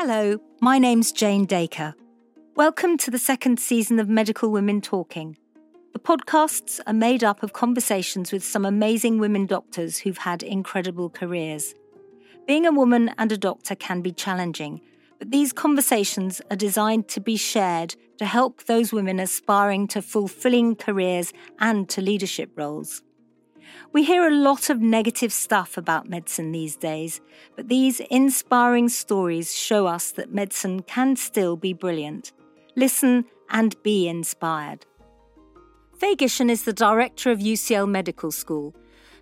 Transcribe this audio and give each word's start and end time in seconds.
Hello, 0.00 0.38
my 0.60 0.78
name's 0.78 1.10
Jane 1.10 1.44
Dacre. 1.44 1.92
Welcome 2.54 2.98
to 2.98 3.10
the 3.10 3.18
second 3.18 3.58
season 3.58 3.98
of 3.98 4.08
Medical 4.08 4.52
Women 4.52 4.80
Talking. 4.80 5.36
The 5.92 5.98
podcasts 5.98 6.78
are 6.86 6.92
made 6.92 7.24
up 7.24 7.42
of 7.42 7.52
conversations 7.52 8.30
with 8.30 8.44
some 8.44 8.64
amazing 8.64 9.18
women 9.18 9.44
doctors 9.44 9.98
who've 9.98 10.18
had 10.18 10.44
incredible 10.44 11.10
careers. 11.10 11.74
Being 12.46 12.64
a 12.64 12.70
woman 12.70 13.10
and 13.18 13.32
a 13.32 13.36
doctor 13.36 13.74
can 13.74 14.00
be 14.00 14.12
challenging, 14.12 14.80
but 15.18 15.32
these 15.32 15.52
conversations 15.52 16.40
are 16.48 16.56
designed 16.56 17.08
to 17.08 17.20
be 17.20 17.36
shared 17.36 17.96
to 18.18 18.24
help 18.24 18.66
those 18.66 18.92
women 18.92 19.18
aspiring 19.18 19.88
to 19.88 20.00
fulfilling 20.00 20.76
careers 20.76 21.32
and 21.58 21.88
to 21.88 22.00
leadership 22.00 22.52
roles. 22.54 23.02
We 23.92 24.04
hear 24.04 24.26
a 24.26 24.34
lot 24.34 24.70
of 24.70 24.80
negative 24.80 25.32
stuff 25.32 25.76
about 25.76 26.08
medicine 26.08 26.52
these 26.52 26.76
days, 26.76 27.20
but 27.56 27.68
these 27.68 28.00
inspiring 28.10 28.88
stories 28.88 29.54
show 29.54 29.86
us 29.86 30.10
that 30.12 30.32
medicine 30.32 30.82
can 30.82 31.16
still 31.16 31.56
be 31.56 31.72
brilliant. 31.72 32.32
Listen 32.76 33.24
and 33.50 33.80
be 33.82 34.08
inspired. 34.08 34.86
Faye 35.98 36.16
is 36.20 36.62
the 36.64 36.72
director 36.72 37.30
of 37.30 37.40
UCL 37.40 37.88
Medical 37.88 38.30
School. 38.30 38.74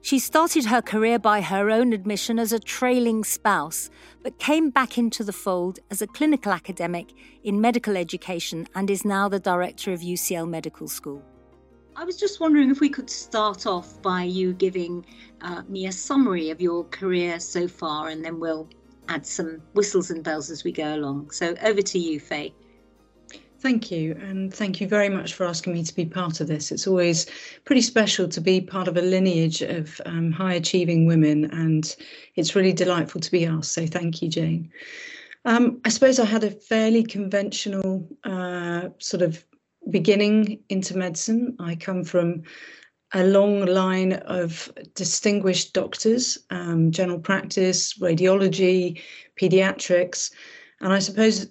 She 0.02 0.18
started 0.18 0.66
her 0.66 0.82
career 0.82 1.18
by 1.18 1.40
her 1.40 1.70
own 1.70 1.92
admission 1.92 2.38
as 2.38 2.52
a 2.52 2.60
trailing 2.60 3.24
spouse, 3.24 3.90
but 4.22 4.38
came 4.38 4.70
back 4.70 4.98
into 4.98 5.24
the 5.24 5.32
fold 5.32 5.80
as 5.90 6.02
a 6.02 6.06
clinical 6.06 6.52
academic 6.52 7.12
in 7.42 7.60
medical 7.60 7.96
education 7.96 8.68
and 8.74 8.90
is 8.90 9.04
now 9.04 9.28
the 9.28 9.40
director 9.40 9.92
of 9.92 10.00
UCL 10.00 10.48
Medical 10.48 10.86
School. 10.86 11.24
I 11.98 12.04
was 12.04 12.18
just 12.18 12.40
wondering 12.40 12.70
if 12.70 12.80
we 12.80 12.90
could 12.90 13.08
start 13.08 13.66
off 13.66 14.02
by 14.02 14.22
you 14.22 14.52
giving 14.52 15.06
uh, 15.40 15.62
me 15.66 15.86
a 15.86 15.92
summary 15.92 16.50
of 16.50 16.60
your 16.60 16.84
career 16.84 17.40
so 17.40 17.66
far, 17.66 18.08
and 18.10 18.22
then 18.22 18.38
we'll 18.38 18.68
add 19.08 19.24
some 19.24 19.62
whistles 19.72 20.10
and 20.10 20.22
bells 20.22 20.50
as 20.50 20.62
we 20.62 20.72
go 20.72 20.94
along. 20.94 21.30
So 21.30 21.54
over 21.62 21.80
to 21.80 21.98
you, 21.98 22.20
Faye. 22.20 22.52
Thank 23.60 23.90
you, 23.90 24.12
and 24.20 24.52
thank 24.52 24.78
you 24.78 24.86
very 24.86 25.08
much 25.08 25.32
for 25.32 25.46
asking 25.46 25.72
me 25.72 25.82
to 25.84 25.94
be 25.94 26.04
part 26.04 26.40
of 26.40 26.48
this. 26.48 26.70
It's 26.70 26.86
always 26.86 27.26
pretty 27.64 27.80
special 27.80 28.28
to 28.28 28.40
be 28.42 28.60
part 28.60 28.88
of 28.88 28.98
a 28.98 29.02
lineage 29.02 29.62
of 29.62 29.98
um, 30.04 30.30
high 30.32 30.52
achieving 30.52 31.06
women, 31.06 31.46
and 31.46 31.96
it's 32.34 32.54
really 32.54 32.74
delightful 32.74 33.22
to 33.22 33.30
be 33.30 33.46
asked. 33.46 33.72
So, 33.72 33.86
thank 33.86 34.20
you, 34.20 34.28
Jane. 34.28 34.70
Um, 35.46 35.80
I 35.86 35.88
suppose 35.88 36.18
I 36.18 36.26
had 36.26 36.44
a 36.44 36.50
fairly 36.50 37.04
conventional 37.04 38.06
uh, 38.24 38.90
sort 38.98 39.22
of 39.22 39.42
beginning 39.90 40.60
into 40.68 40.96
medicine. 40.96 41.56
I 41.58 41.76
come 41.76 42.04
from 42.04 42.42
a 43.14 43.24
long 43.24 43.64
line 43.64 44.14
of 44.14 44.72
distinguished 44.94 45.72
doctors, 45.72 46.38
um, 46.50 46.90
general 46.90 47.18
practice, 47.18 47.94
radiology, 47.98 49.00
pediatrics, 49.40 50.32
and 50.80 50.92
I 50.92 50.98
suppose 50.98 51.46
uh, 51.46 51.48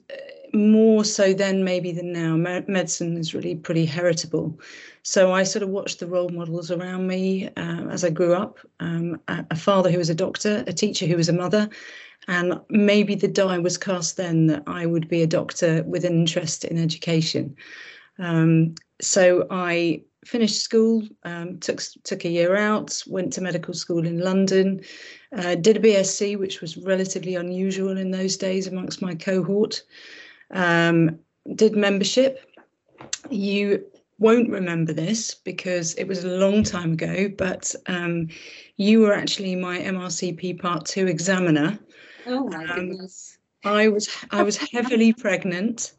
more 0.54 1.04
so 1.04 1.34
then 1.34 1.64
maybe 1.64 1.92
than 1.92 2.14
now, 2.14 2.36
medicine 2.36 3.18
is 3.18 3.34
really 3.34 3.56
pretty 3.56 3.86
heritable. 3.86 4.60
So 5.04 5.32
I 5.32 5.44
sort 5.44 5.64
of 5.64 5.70
watched 5.70 6.00
the 6.00 6.08
role 6.08 6.30
models 6.30 6.72
around 6.72 7.08
me 7.08 7.48
uh, 7.58 7.88
as 7.90 8.04
I 8.04 8.10
grew 8.10 8.34
up. 8.34 8.60
Um, 8.80 9.20
a 9.28 9.56
father 9.56 9.92
who 9.92 9.98
was 9.98 10.10
a 10.10 10.16
doctor, 10.16 10.64
a 10.66 10.74
teacher 10.74 11.06
who 11.06 11.18
was 11.18 11.30
a 11.30 11.34
mother, 11.34 11.70
and 12.28 12.60
maybe 12.70 13.16
the 13.16 13.28
die 13.28 13.60
was 13.60 13.78
cast 13.78 14.18
then 14.18 14.48
that 14.48 14.64
I 14.66 14.86
would 14.86 15.08
be 15.08 15.22
a 15.22 15.28
doctor 15.28 15.84
with 15.84 16.06
an 16.06 16.14
interest 16.14 16.64
in 16.64 16.78
education. 16.78 17.56
Um, 18.20 18.76
so 19.02 19.48
I 19.50 20.04
finished 20.26 20.62
school, 20.62 21.04
um, 21.24 21.60
took 21.60 21.82
took 22.04 22.26
a 22.26 22.30
year 22.30 22.56
out, 22.56 23.02
went 23.08 23.34
to 23.34 23.42
medical 23.42 23.74
school 23.74 24.06
in 24.06 24.20
London, 24.20 24.82
uh, 25.36 25.56
did 25.56 25.78
a 25.78 25.80
BSc, 25.80 26.38
which 26.38 26.62
was 26.62 26.78
relatively 26.78 27.36
unusual 27.36 27.98
in 27.98 28.12
those 28.12 28.38
days 28.38 28.68
amongst 28.68 29.02
my 29.02 29.16
cohort. 29.16 29.84
Um, 30.52 31.20
did 31.56 31.76
membership. 31.76 32.40
You 33.30 33.86
won't 34.18 34.50
remember 34.50 34.94
this 34.94 35.36
because 35.36 35.94
it 35.96 36.08
was 36.08 36.24
a 36.24 36.38
long 36.38 36.64
time 36.64 36.94
ago, 36.94 37.30
but 37.38 37.76
um, 37.88 38.30
you 38.78 39.02
were 39.02 39.14
actually 39.14 39.56
my 39.56 39.80
MRCP 39.80 40.60
Part 40.60 40.86
Two 40.86 41.08
examiner. 41.08 41.78
Oh 42.26 42.48
my 42.48 42.66
um, 42.66 42.90
goodness! 42.90 43.38
I 43.64 43.90
was 43.90 44.10
I 44.32 44.44
was 44.44 44.58
heavily 44.58 45.14
pregnant. 45.14 45.94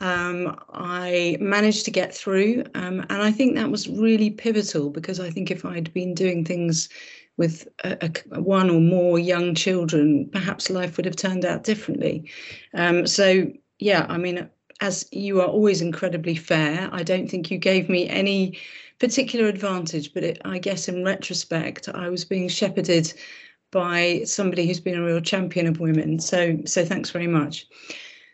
Um, 0.00 0.58
I 0.72 1.38
managed 1.40 1.84
to 1.86 1.90
get 1.90 2.14
through, 2.14 2.64
um, 2.74 3.00
and 3.08 3.22
I 3.22 3.32
think 3.32 3.54
that 3.54 3.70
was 3.70 3.88
really 3.88 4.30
pivotal 4.30 4.90
because 4.90 5.20
I 5.20 5.30
think 5.30 5.50
if 5.50 5.64
I'd 5.64 5.92
been 5.94 6.14
doing 6.14 6.44
things 6.44 6.88
with 7.36 7.68
a, 7.84 8.10
a, 8.32 8.40
one 8.40 8.70
or 8.70 8.80
more 8.80 9.18
young 9.18 9.54
children, 9.54 10.28
perhaps 10.32 10.70
life 10.70 10.96
would 10.96 11.06
have 11.06 11.16
turned 11.16 11.44
out 11.44 11.64
differently. 11.64 12.30
Um, 12.74 13.06
so, 13.06 13.50
yeah, 13.78 14.06
I 14.08 14.18
mean, 14.18 14.48
as 14.80 15.08
you 15.12 15.40
are 15.40 15.46
always 15.46 15.80
incredibly 15.80 16.34
fair, 16.34 16.88
I 16.92 17.02
don't 17.02 17.28
think 17.28 17.50
you 17.50 17.58
gave 17.58 17.88
me 17.88 18.08
any 18.08 18.58
particular 18.98 19.46
advantage, 19.48 20.14
but 20.14 20.24
it, 20.24 20.40
I 20.44 20.58
guess 20.58 20.88
in 20.88 21.04
retrospect, 21.04 21.88
I 21.88 22.08
was 22.08 22.24
being 22.24 22.48
shepherded 22.48 23.12
by 23.70 24.22
somebody 24.24 24.66
who's 24.66 24.80
been 24.80 24.98
a 24.98 25.04
real 25.04 25.20
champion 25.20 25.66
of 25.66 25.80
women. 25.80 26.18
So, 26.18 26.58
so 26.64 26.84
thanks 26.84 27.10
very 27.10 27.26
much. 27.26 27.66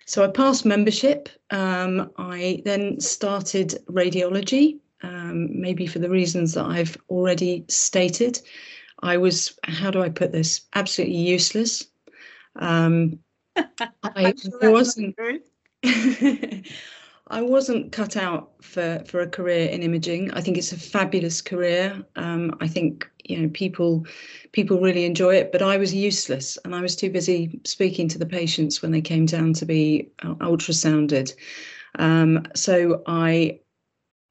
So 0.06 0.24
I 0.24 0.28
passed 0.28 0.64
membership. 0.64 1.28
Um, 1.50 2.10
I 2.16 2.62
then 2.64 3.00
started 3.00 3.78
radiology, 3.90 4.78
um, 5.02 5.60
maybe 5.60 5.86
for 5.86 5.98
the 5.98 6.10
reasons 6.10 6.54
that 6.54 6.66
I've 6.66 6.96
already 7.08 7.64
stated. 7.68 8.40
I 9.02 9.16
was, 9.16 9.58
how 9.64 9.90
do 9.90 10.02
I 10.02 10.08
put 10.08 10.32
this, 10.32 10.62
absolutely 10.74 11.16
useless. 11.16 11.84
Um, 12.56 13.18
I 14.02 14.34
wasn't. 14.62 15.16
I 17.32 17.40
wasn't 17.40 17.92
cut 17.92 18.14
out 18.14 18.50
for 18.60 19.02
for 19.06 19.20
a 19.20 19.26
career 19.26 19.66
in 19.70 19.82
imaging. 19.82 20.30
I 20.32 20.42
think 20.42 20.58
it's 20.58 20.72
a 20.72 20.78
fabulous 20.78 21.40
career. 21.40 22.04
Um, 22.14 22.54
I 22.60 22.68
think 22.68 23.10
you 23.24 23.38
know 23.38 23.48
people 23.48 24.06
people 24.52 24.78
really 24.78 25.06
enjoy 25.06 25.36
it, 25.36 25.50
but 25.50 25.62
I 25.62 25.78
was 25.78 25.94
useless, 25.94 26.58
and 26.62 26.74
I 26.74 26.82
was 26.82 26.94
too 26.94 27.10
busy 27.10 27.58
speaking 27.64 28.06
to 28.08 28.18
the 28.18 28.26
patients 28.26 28.82
when 28.82 28.92
they 28.92 29.00
came 29.00 29.24
down 29.24 29.54
to 29.54 29.64
be 29.64 30.10
uh, 30.22 30.34
ultrasounded. 30.34 31.32
Um, 31.98 32.44
so 32.54 33.02
I 33.06 33.60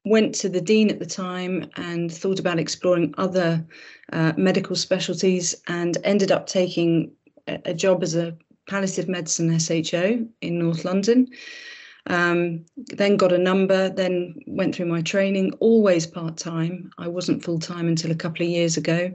went 0.04 0.34
to 0.36 0.48
the 0.48 0.60
dean 0.60 0.88
at 0.88 1.00
the 1.00 1.06
time 1.06 1.68
and 1.74 2.12
thought 2.12 2.38
about 2.38 2.60
exploring 2.60 3.14
other 3.18 3.66
uh, 4.12 4.32
medical 4.36 4.76
specialties, 4.76 5.56
and 5.66 5.98
ended 6.04 6.30
up 6.30 6.46
taking 6.46 7.10
a, 7.48 7.58
a 7.64 7.74
job 7.74 8.04
as 8.04 8.14
a 8.14 8.36
palliative 8.68 9.08
medicine 9.08 9.58
SHO 9.58 10.24
in 10.40 10.58
North 10.60 10.84
London. 10.84 11.26
Um, 12.06 12.64
then 12.76 13.16
got 13.16 13.32
a 13.32 13.38
number, 13.38 13.88
then 13.88 14.34
went 14.46 14.74
through 14.74 14.86
my 14.86 15.02
training, 15.02 15.52
always 15.60 16.06
part 16.06 16.36
time. 16.36 16.90
I 16.98 17.08
wasn't 17.08 17.44
full 17.44 17.60
time 17.60 17.86
until 17.86 18.10
a 18.10 18.16
couple 18.16 18.44
of 18.44 18.50
years 18.50 18.76
ago. 18.76 19.12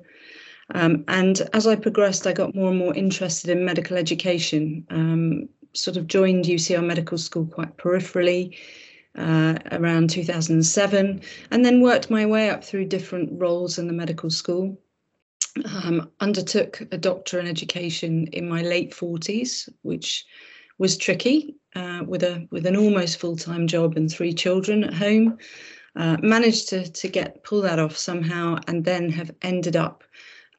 Um, 0.73 1.03
and 1.07 1.41
as 1.53 1.67
I 1.67 1.75
progressed, 1.75 2.27
I 2.27 2.33
got 2.33 2.55
more 2.55 2.69
and 2.69 2.79
more 2.79 2.95
interested 2.95 3.49
in 3.49 3.65
medical 3.65 3.97
education. 3.97 4.85
Um, 4.89 5.49
sort 5.73 5.97
of 5.97 6.07
joined 6.07 6.45
UCL 6.45 6.85
Medical 6.85 7.17
School 7.17 7.45
quite 7.45 7.77
peripherally 7.77 8.57
uh, 9.17 9.55
around 9.71 10.09
2007, 10.09 11.21
and 11.51 11.65
then 11.65 11.81
worked 11.81 12.09
my 12.09 12.25
way 12.25 12.49
up 12.49 12.63
through 12.63 12.85
different 12.85 13.29
roles 13.33 13.77
in 13.77 13.87
the 13.87 13.93
medical 13.93 14.29
school. 14.29 14.77
Um, 15.65 16.11
undertook 16.19 16.81
a 16.91 16.97
doctor 16.97 17.39
in 17.39 17.47
education 17.47 18.27
in 18.27 18.47
my 18.47 18.61
late 18.61 18.91
40s, 18.91 19.69
which 19.81 20.25
was 20.77 20.97
tricky 20.97 21.55
uh, 21.75 22.03
with 22.05 22.23
a 22.23 22.47
with 22.51 22.65
an 22.65 22.75
almost 22.75 23.19
full 23.19 23.35
time 23.35 23.67
job 23.67 23.97
and 23.97 24.11
three 24.11 24.33
children 24.33 24.83
at 24.83 24.93
home. 24.93 25.37
Uh, 25.95 26.17
managed 26.21 26.69
to 26.69 26.89
to 26.91 27.07
get 27.07 27.43
pull 27.43 27.61
that 27.61 27.79
off 27.79 27.97
somehow, 27.97 28.57
and 28.67 28.85
then 28.85 29.09
have 29.09 29.31
ended 29.41 29.75
up 29.75 30.03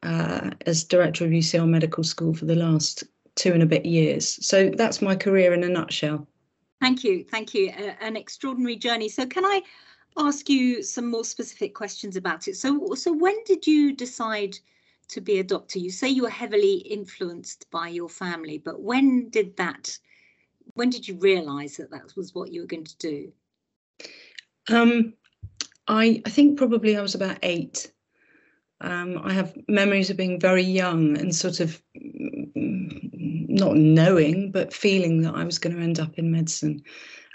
uh, 0.03 0.51
as 0.65 0.83
director 0.83 1.25
of 1.25 1.31
UCL 1.31 1.67
Medical 1.67 2.03
School 2.03 2.33
for 2.33 2.45
the 2.45 2.55
last 2.55 3.03
two 3.35 3.53
and 3.53 3.63
a 3.63 3.65
bit 3.65 3.85
years. 3.85 4.45
So 4.45 4.69
that's 4.69 5.01
my 5.01 5.15
career 5.15 5.53
in 5.53 5.63
a 5.63 5.69
nutshell. 5.69 6.27
Thank 6.81 7.03
you, 7.03 7.23
thank 7.23 7.53
you. 7.53 7.69
an 8.01 8.15
extraordinary 8.15 8.75
journey. 8.75 9.09
So 9.09 9.25
can 9.25 9.45
I 9.45 9.61
ask 10.17 10.49
you 10.49 10.83
some 10.83 11.09
more 11.09 11.25
specific 11.25 11.73
questions 11.73 12.15
about 12.15 12.47
it? 12.47 12.57
So 12.57 12.93
so 12.95 13.13
when 13.13 13.35
did 13.45 13.65
you 13.65 13.93
decide? 13.93 14.57
to 15.09 15.21
be 15.21 15.39
a 15.39 15.43
doctor 15.43 15.79
you 15.79 15.89
say 15.89 16.07
you 16.07 16.21
were 16.21 16.29
heavily 16.29 16.75
influenced 16.75 17.65
by 17.71 17.87
your 17.87 18.07
family 18.07 18.59
but 18.59 18.79
when 18.79 19.27
did 19.29 19.57
that 19.57 19.97
when 20.79 20.89
did 20.89 21.05
you 21.05 21.15
realize 21.15 21.75
that 21.75 21.91
that 21.91 22.15
was 22.15 22.33
what 22.33 22.53
you 22.53 22.61
were 22.61 22.67
going 22.67 22.85
to 22.85 22.97
do? 22.99 23.33
Um, 24.69 25.13
I, 25.89 26.21
I 26.25 26.29
think 26.29 26.57
probably 26.57 26.95
I 26.95 27.01
was 27.01 27.15
about 27.15 27.37
eight. 27.43 27.91
Um, 28.79 29.19
I 29.21 29.33
have 29.33 29.53
memories 29.67 30.09
of 30.09 30.15
being 30.15 30.39
very 30.39 30.63
young 30.63 31.17
and 31.17 31.35
sort 31.35 31.59
of 31.59 31.81
not 32.55 33.75
knowing, 33.75 34.51
but 34.53 34.73
feeling 34.73 35.21
that 35.23 35.35
I 35.35 35.43
was 35.43 35.59
going 35.59 35.75
to 35.75 35.81
end 35.83 35.99
up 35.99 36.17
in 36.17 36.31
medicine. 36.31 36.81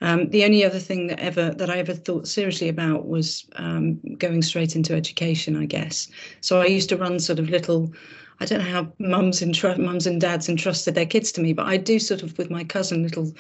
Um, 0.01 0.31
the 0.31 0.47
only 0.47 0.65
other 0.65 0.79
thing 0.79 1.09
that 1.09 1.21
ever 1.21 1.51
that 1.51 1.69
I 1.69 1.77
ever 1.77 1.93
thought 1.93 2.27
seriously 2.27 2.71
about 2.71 3.07
was 3.07 3.47
um, 3.57 4.01
going 4.17 4.41
straight 4.41 4.75
into 4.75 4.95
education, 4.95 5.55
I 5.55 5.67
guess. 5.67 6.09
So 6.41 6.63
I 6.63 6.67
used 6.67 6.89
to 6.89 6.97
run 6.97 7.21
sort 7.21 7.39
of 7.39 7.51
little 7.51 7.93
I 8.41 8.47
don't 8.47 8.59
know 8.59 8.71
how 8.71 8.93
mums 8.99 9.43
and 9.43 9.57
mums 9.79 10.07
and 10.07 10.21
dads 10.21 10.49
entrusted 10.49 10.95
their 10.95 11.07
kids 11.07 11.31
to 11.33 11.41
me, 11.41 11.53
but 11.53 11.67
I 11.67 11.77
do 11.77 11.99
sort 11.99 12.23
of 12.23 12.37
with 12.37 12.51
my 12.51 12.65
cousin 12.65 13.03
little 13.03 13.33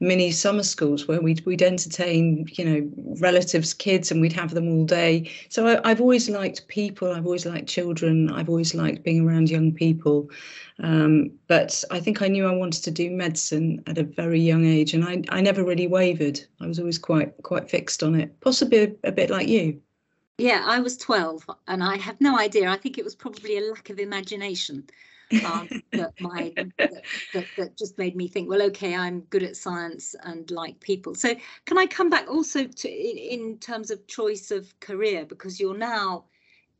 mini 0.00 0.30
summer 0.30 0.62
schools 0.62 1.06
where 1.06 1.20
we'd 1.20 1.44
we'd 1.44 1.62
entertain 1.62 2.46
you 2.52 2.64
know 2.64 3.14
relatives' 3.20 3.74
kids 3.74 4.10
and 4.10 4.20
we'd 4.20 4.32
have 4.32 4.54
them 4.54 4.68
all 4.68 4.84
day. 4.84 5.30
So 5.50 5.80
I, 5.84 5.88
have 5.88 6.00
always 6.00 6.28
liked 6.28 6.66
people. 6.68 7.12
I've 7.12 7.26
always 7.26 7.46
liked 7.46 7.68
children. 7.68 8.30
I've 8.30 8.48
always 8.48 8.74
liked 8.74 9.04
being 9.04 9.26
around 9.26 9.50
young 9.50 9.72
people. 9.72 10.30
Um, 10.82 11.30
but 11.46 11.84
I 11.90 12.00
think 12.00 12.22
I 12.22 12.28
knew 12.28 12.46
I 12.46 12.54
wanted 12.54 12.82
to 12.84 12.90
do 12.90 13.10
medicine 13.10 13.82
at 13.86 13.98
a 13.98 14.02
very 14.04 14.40
young 14.40 14.64
age, 14.64 14.94
and 14.94 15.04
I 15.04 15.22
I 15.28 15.40
never 15.40 15.62
really 15.64 15.86
wavered. 15.86 16.40
I 16.60 16.66
was 16.66 16.78
always 16.78 16.98
quite 16.98 17.34
quite 17.42 17.70
fixed 17.70 18.02
on 18.02 18.14
it. 18.14 18.40
Possibly 18.40 18.78
a, 18.78 19.08
a 19.08 19.12
bit 19.12 19.30
like 19.30 19.48
you. 19.48 19.80
Yeah, 20.40 20.64
I 20.66 20.80
was 20.80 20.96
12 20.96 21.50
and 21.68 21.84
I 21.84 21.98
have 21.98 22.18
no 22.18 22.38
idea. 22.38 22.70
I 22.70 22.78
think 22.78 22.96
it 22.96 23.04
was 23.04 23.14
probably 23.14 23.58
a 23.58 23.70
lack 23.70 23.90
of 23.90 23.98
imagination 23.98 24.88
um, 25.44 25.68
that 25.92 26.14
my 26.18 26.54
that, 26.78 27.02
that, 27.34 27.46
that, 27.58 27.76
just 27.76 27.98
made 27.98 28.16
me 28.16 28.26
think, 28.26 28.48
well, 28.48 28.62
okay, 28.62 28.96
I'm 28.96 29.20
good 29.28 29.42
at 29.42 29.54
science 29.54 30.14
and 30.22 30.50
like 30.50 30.80
people. 30.80 31.14
So 31.14 31.34
can 31.66 31.76
I 31.76 31.84
come 31.84 32.08
back 32.08 32.26
also 32.26 32.64
to 32.64 32.88
in, 32.88 33.40
in 33.40 33.58
terms 33.58 33.90
of 33.90 34.06
choice 34.06 34.50
of 34.50 34.78
career 34.80 35.26
because 35.26 35.60
you're 35.60 35.76
now 35.76 36.24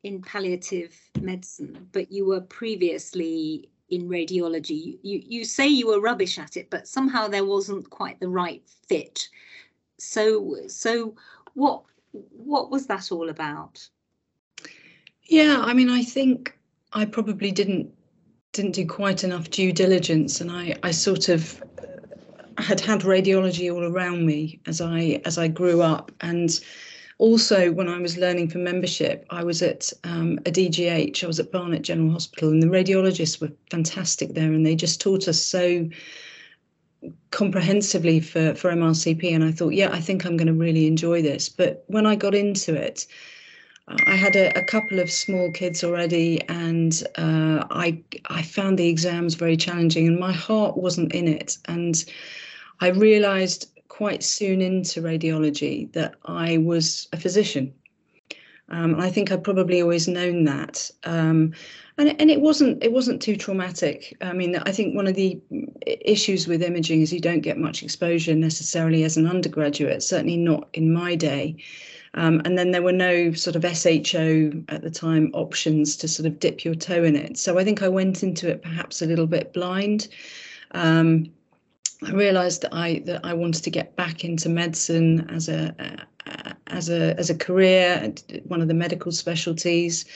in 0.04 0.22
palliative 0.22 0.98
medicine, 1.20 1.86
but 1.92 2.10
you 2.10 2.24
were 2.24 2.40
previously 2.40 3.68
in 3.90 4.08
radiology. 4.08 4.98
You 5.02 5.22
you 5.22 5.44
say 5.44 5.68
you 5.68 5.88
were 5.88 6.00
rubbish 6.00 6.38
at 6.38 6.56
it, 6.56 6.70
but 6.70 6.88
somehow 6.88 7.28
there 7.28 7.44
wasn't 7.44 7.90
quite 7.90 8.20
the 8.20 8.28
right 8.28 8.62
fit. 8.88 9.28
So 9.98 10.56
so 10.66 11.14
what 11.52 11.82
what 12.12 12.70
was 12.70 12.86
that 12.86 13.12
all 13.12 13.28
about? 13.28 13.88
Yeah, 15.24 15.60
I 15.60 15.72
mean, 15.74 15.90
I 15.90 16.02
think 16.02 16.58
I 16.92 17.04
probably 17.04 17.52
didn't 17.52 17.92
didn't 18.52 18.72
do 18.72 18.84
quite 18.84 19.22
enough 19.22 19.50
due 19.50 19.72
diligence, 19.72 20.40
and 20.40 20.50
I 20.50 20.76
I 20.82 20.90
sort 20.90 21.28
of 21.28 21.62
had 22.58 22.80
had 22.80 23.00
radiology 23.00 23.72
all 23.72 23.84
around 23.84 24.26
me 24.26 24.60
as 24.66 24.80
I 24.80 25.20
as 25.24 25.38
I 25.38 25.48
grew 25.48 25.82
up, 25.82 26.10
and 26.20 26.60
also 27.18 27.70
when 27.70 27.88
I 27.88 27.98
was 27.98 28.16
learning 28.16 28.48
for 28.48 28.58
membership, 28.58 29.26
I 29.30 29.44
was 29.44 29.62
at 29.62 29.92
um, 30.04 30.38
a 30.46 30.50
DGH. 30.50 31.22
I 31.22 31.26
was 31.26 31.38
at 31.38 31.52
Barnet 31.52 31.82
General 31.82 32.10
Hospital, 32.10 32.50
and 32.50 32.62
the 32.62 32.66
radiologists 32.66 33.40
were 33.40 33.52
fantastic 33.70 34.34
there, 34.34 34.52
and 34.52 34.66
they 34.66 34.74
just 34.74 35.00
taught 35.00 35.28
us 35.28 35.40
so 35.40 35.88
comprehensively 37.30 38.20
for 38.20 38.54
for 38.54 38.70
MRCP 38.70 39.32
and 39.32 39.44
I 39.44 39.52
thought 39.52 39.74
yeah 39.74 39.90
I 39.92 40.00
think 40.00 40.24
I'm 40.24 40.36
going 40.36 40.46
to 40.48 40.52
really 40.52 40.86
enjoy 40.86 41.22
this. 41.22 41.48
But 41.48 41.84
when 41.86 42.06
I 42.06 42.16
got 42.16 42.34
into 42.34 42.74
it 42.74 43.06
I 44.06 44.14
had 44.14 44.36
a, 44.36 44.56
a 44.56 44.62
couple 44.62 45.00
of 45.00 45.10
small 45.10 45.50
kids 45.50 45.82
already 45.82 46.40
and 46.48 47.02
uh, 47.16 47.66
I 47.70 48.00
I 48.26 48.42
found 48.42 48.78
the 48.78 48.88
exams 48.88 49.34
very 49.34 49.56
challenging 49.56 50.06
and 50.06 50.18
my 50.18 50.32
heart 50.32 50.76
wasn't 50.76 51.12
in 51.12 51.26
it. 51.26 51.58
And 51.66 52.04
I 52.80 52.88
realized 52.88 53.68
quite 53.88 54.22
soon 54.22 54.60
into 54.60 55.02
radiology 55.02 55.92
that 55.92 56.14
I 56.24 56.58
was 56.58 57.08
a 57.12 57.16
physician. 57.16 57.74
Um, 58.68 58.94
and 58.94 59.02
I 59.02 59.10
think 59.10 59.32
I'd 59.32 59.42
probably 59.42 59.82
always 59.82 60.06
known 60.06 60.44
that. 60.44 60.90
Um, 61.02 61.52
and, 62.00 62.20
and 62.20 62.30
it 62.30 62.40
wasn't 62.40 62.82
it 62.82 62.92
wasn't 62.92 63.20
too 63.20 63.36
traumatic. 63.36 64.16
I 64.20 64.32
mean, 64.32 64.56
I 64.56 64.72
think 64.72 64.96
one 64.96 65.06
of 65.06 65.14
the 65.14 65.38
issues 65.86 66.46
with 66.46 66.62
imaging 66.62 67.02
is 67.02 67.12
you 67.12 67.20
don't 67.20 67.40
get 67.40 67.58
much 67.58 67.82
exposure 67.82 68.34
necessarily 68.34 69.04
as 69.04 69.16
an 69.16 69.26
undergraduate. 69.26 70.02
Certainly 70.02 70.38
not 70.38 70.68
in 70.72 70.92
my 70.92 71.14
day. 71.14 71.56
Um, 72.14 72.40
and 72.44 72.58
then 72.58 72.72
there 72.72 72.82
were 72.82 72.92
no 72.92 73.32
sort 73.32 73.54
of 73.54 73.64
SHO 73.64 74.50
at 74.68 74.82
the 74.82 74.90
time 74.90 75.30
options 75.32 75.96
to 75.98 76.08
sort 76.08 76.26
of 76.26 76.40
dip 76.40 76.64
your 76.64 76.74
toe 76.74 77.04
in 77.04 77.14
it. 77.14 77.38
So 77.38 77.58
I 77.58 77.64
think 77.64 77.82
I 77.82 77.88
went 77.88 78.24
into 78.24 78.48
it 78.48 78.62
perhaps 78.62 79.00
a 79.00 79.06
little 79.06 79.28
bit 79.28 79.52
blind. 79.52 80.08
Um, 80.72 81.30
I 82.02 82.12
realised 82.12 82.62
that 82.62 82.74
I 82.74 83.02
that 83.04 83.20
I 83.24 83.34
wanted 83.34 83.62
to 83.64 83.70
get 83.70 83.94
back 83.94 84.24
into 84.24 84.48
medicine 84.48 85.28
as 85.28 85.48
a, 85.48 85.74
a 86.26 86.54
as 86.68 86.88
a 86.88 87.14
as 87.18 87.28
a 87.28 87.34
career, 87.34 88.12
one 88.44 88.62
of 88.62 88.68
the 88.68 88.74
medical 88.74 89.12
specialties, 89.12 90.06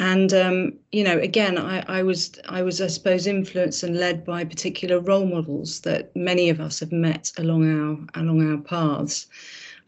and 0.00 0.32
um, 0.32 0.72
you 0.92 1.04
know, 1.04 1.18
again, 1.18 1.58
I, 1.58 1.84
I 1.86 2.02
was 2.02 2.32
I 2.48 2.62
was 2.62 2.80
I 2.80 2.86
suppose 2.86 3.26
influenced 3.26 3.82
and 3.82 3.98
led 3.98 4.24
by 4.24 4.44
particular 4.44 4.98
role 4.98 5.26
models 5.26 5.80
that 5.80 6.14
many 6.16 6.48
of 6.48 6.58
us 6.58 6.80
have 6.80 6.90
met 6.90 7.30
along 7.36 7.70
our 7.70 8.22
along 8.22 8.50
our 8.50 8.58
paths. 8.58 9.26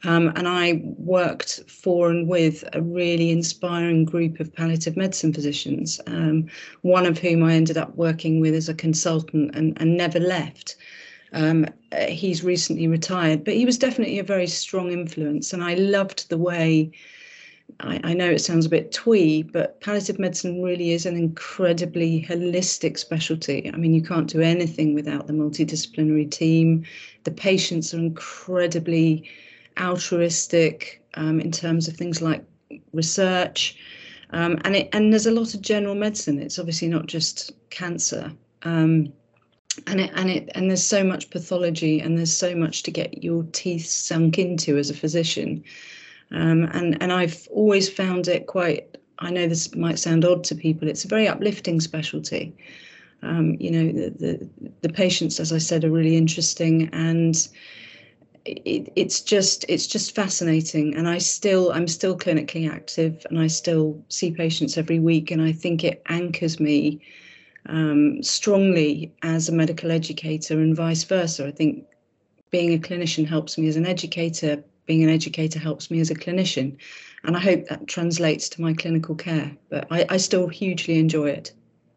Um, 0.04 0.32
and 0.36 0.46
I 0.48 0.82
worked 0.98 1.62
for 1.68 2.10
and 2.10 2.28
with 2.28 2.64
a 2.72 2.82
really 2.82 3.30
inspiring 3.30 4.04
group 4.04 4.40
of 4.40 4.52
palliative 4.52 4.96
medicine 4.96 5.32
physicians, 5.32 6.00
um, 6.08 6.48
one 6.82 7.06
of 7.06 7.18
whom 7.18 7.44
I 7.44 7.54
ended 7.54 7.78
up 7.78 7.94
working 7.94 8.40
with 8.40 8.54
as 8.54 8.68
a 8.68 8.74
consultant 8.74 9.54
and, 9.54 9.80
and 9.80 9.96
never 9.96 10.18
left. 10.18 10.76
Um, 11.32 11.66
he's 12.08 12.44
recently 12.44 12.88
retired, 12.88 13.44
but 13.44 13.54
he 13.54 13.64
was 13.64 13.78
definitely 13.78 14.18
a 14.18 14.24
very 14.24 14.48
strong 14.48 14.92
influence, 14.92 15.54
and 15.54 15.64
I 15.64 15.74
loved 15.74 16.28
the 16.28 16.38
way. 16.38 16.90
I, 17.80 18.00
I 18.04 18.14
know 18.14 18.30
it 18.30 18.40
sounds 18.40 18.66
a 18.66 18.70
bit 18.70 18.92
twee, 18.92 19.42
but 19.42 19.80
palliative 19.80 20.18
medicine 20.18 20.62
really 20.62 20.92
is 20.92 21.06
an 21.06 21.16
incredibly 21.16 22.24
holistic 22.28 22.98
specialty. 22.98 23.70
I 23.72 23.76
mean, 23.76 23.94
you 23.94 24.02
can't 24.02 24.28
do 24.28 24.40
anything 24.40 24.94
without 24.94 25.26
the 25.26 25.32
multidisciplinary 25.32 26.30
team. 26.30 26.84
The 27.24 27.30
patients 27.30 27.92
are 27.92 27.98
incredibly 27.98 29.28
altruistic 29.80 31.02
um, 31.14 31.40
in 31.40 31.50
terms 31.50 31.88
of 31.88 31.96
things 31.96 32.22
like 32.22 32.44
research. 32.92 33.76
Um, 34.30 34.58
and 34.64 34.76
it, 34.76 34.88
and 34.92 35.12
there's 35.12 35.26
a 35.26 35.32
lot 35.32 35.54
of 35.54 35.62
general 35.62 35.94
medicine. 35.94 36.40
It's 36.40 36.58
obviously 36.58 36.88
not 36.88 37.06
just 37.06 37.52
cancer. 37.70 38.32
Um, 38.62 39.12
and 39.86 40.00
it 40.00 40.10
and 40.14 40.30
it 40.30 40.50
and 40.54 40.68
there's 40.68 40.84
so 40.84 41.02
much 41.02 41.30
pathology 41.30 42.00
and 42.00 42.18
there's 42.18 42.36
so 42.36 42.54
much 42.54 42.82
to 42.82 42.90
get 42.90 43.24
your 43.24 43.42
teeth 43.52 43.86
sunk 43.86 44.38
into 44.38 44.76
as 44.76 44.90
a 44.90 44.94
physician 44.94 45.64
um, 46.30 46.64
and 46.72 47.00
and 47.02 47.12
I've 47.12 47.48
always 47.50 47.88
found 47.88 48.28
it 48.28 48.46
quite 48.46 48.96
I 49.18 49.30
know 49.30 49.46
this 49.46 49.74
might 49.74 49.98
sound 49.98 50.24
odd 50.24 50.44
to 50.44 50.54
people 50.54 50.88
it's 50.88 51.04
a 51.04 51.08
very 51.08 51.28
uplifting 51.28 51.80
specialty 51.80 52.54
um, 53.22 53.56
you 53.60 53.70
know 53.70 53.92
the, 53.92 54.10
the 54.10 54.48
the 54.82 54.88
patients 54.88 55.40
as 55.40 55.52
I 55.52 55.58
said 55.58 55.84
are 55.84 55.90
really 55.90 56.16
interesting 56.16 56.88
and 56.92 57.36
it, 58.44 58.92
it's 58.96 59.20
just 59.20 59.64
it's 59.68 59.86
just 59.86 60.14
fascinating 60.14 60.96
and 60.96 61.08
I 61.08 61.18
still 61.18 61.72
I'm 61.72 61.88
still 61.88 62.16
clinically 62.16 62.70
active 62.70 63.24
and 63.30 63.38
I 63.38 63.46
still 63.46 64.02
see 64.08 64.30
patients 64.30 64.76
every 64.76 64.98
week 64.98 65.30
and 65.30 65.40
I 65.40 65.52
think 65.52 65.84
it 65.84 66.02
anchors 66.08 66.58
me 66.58 67.00
um, 67.66 68.22
strongly 68.22 69.12
as 69.22 69.48
a 69.48 69.52
medical 69.52 69.90
educator 69.90 70.54
and 70.54 70.76
vice 70.76 71.04
versa. 71.04 71.46
I 71.46 71.52
think 71.52 71.84
being 72.50 72.74
a 72.74 72.78
clinician 72.78 73.26
helps 73.26 73.56
me 73.56 73.68
as 73.68 73.76
an 73.76 73.86
educator, 73.86 74.62
being 74.86 75.02
an 75.02 75.10
educator 75.10 75.58
helps 75.58 75.90
me 75.90 76.00
as 76.00 76.10
a 76.10 76.14
clinician. 76.14 76.76
And 77.24 77.36
I 77.36 77.40
hope 77.40 77.66
that 77.66 77.86
translates 77.86 78.48
to 78.50 78.62
my 78.62 78.72
clinical 78.72 79.14
care, 79.14 79.56
but 79.68 79.86
I, 79.90 80.06
I 80.10 80.16
still 80.16 80.48
hugely 80.48 80.98
enjoy 80.98 81.30
it. 81.30 81.52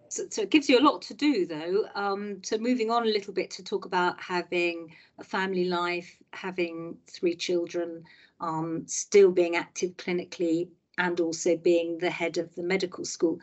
So, 0.10 0.24
so, 0.30 0.44
it 0.44 0.52
gives 0.52 0.70
you 0.70 0.80
a 0.80 0.86
lot 0.86 1.02
to 1.04 1.14
do, 1.14 1.46
though. 1.46 1.86
Um, 1.96 2.42
so, 2.44 2.58
moving 2.58 2.92
on 2.92 3.04
a 3.04 3.10
little 3.10 3.34
bit 3.34 3.50
to 3.52 3.64
talk 3.64 3.86
about 3.86 4.22
having 4.22 4.96
a 5.20 5.24
family 5.24 5.66
life, 5.66 6.16
having 6.32 6.96
three 7.08 7.36
children, 7.36 8.04
um, 8.40 8.84
still 8.88 9.32
being 9.32 9.56
active 9.56 9.98
clinically, 9.98 10.70
and 11.00 11.20
also 11.20 11.58
being 11.58 11.98
the 11.98 12.10
head 12.10 12.38
of 12.38 12.54
the 12.56 12.64
medical 12.64 13.04
school 13.04 13.40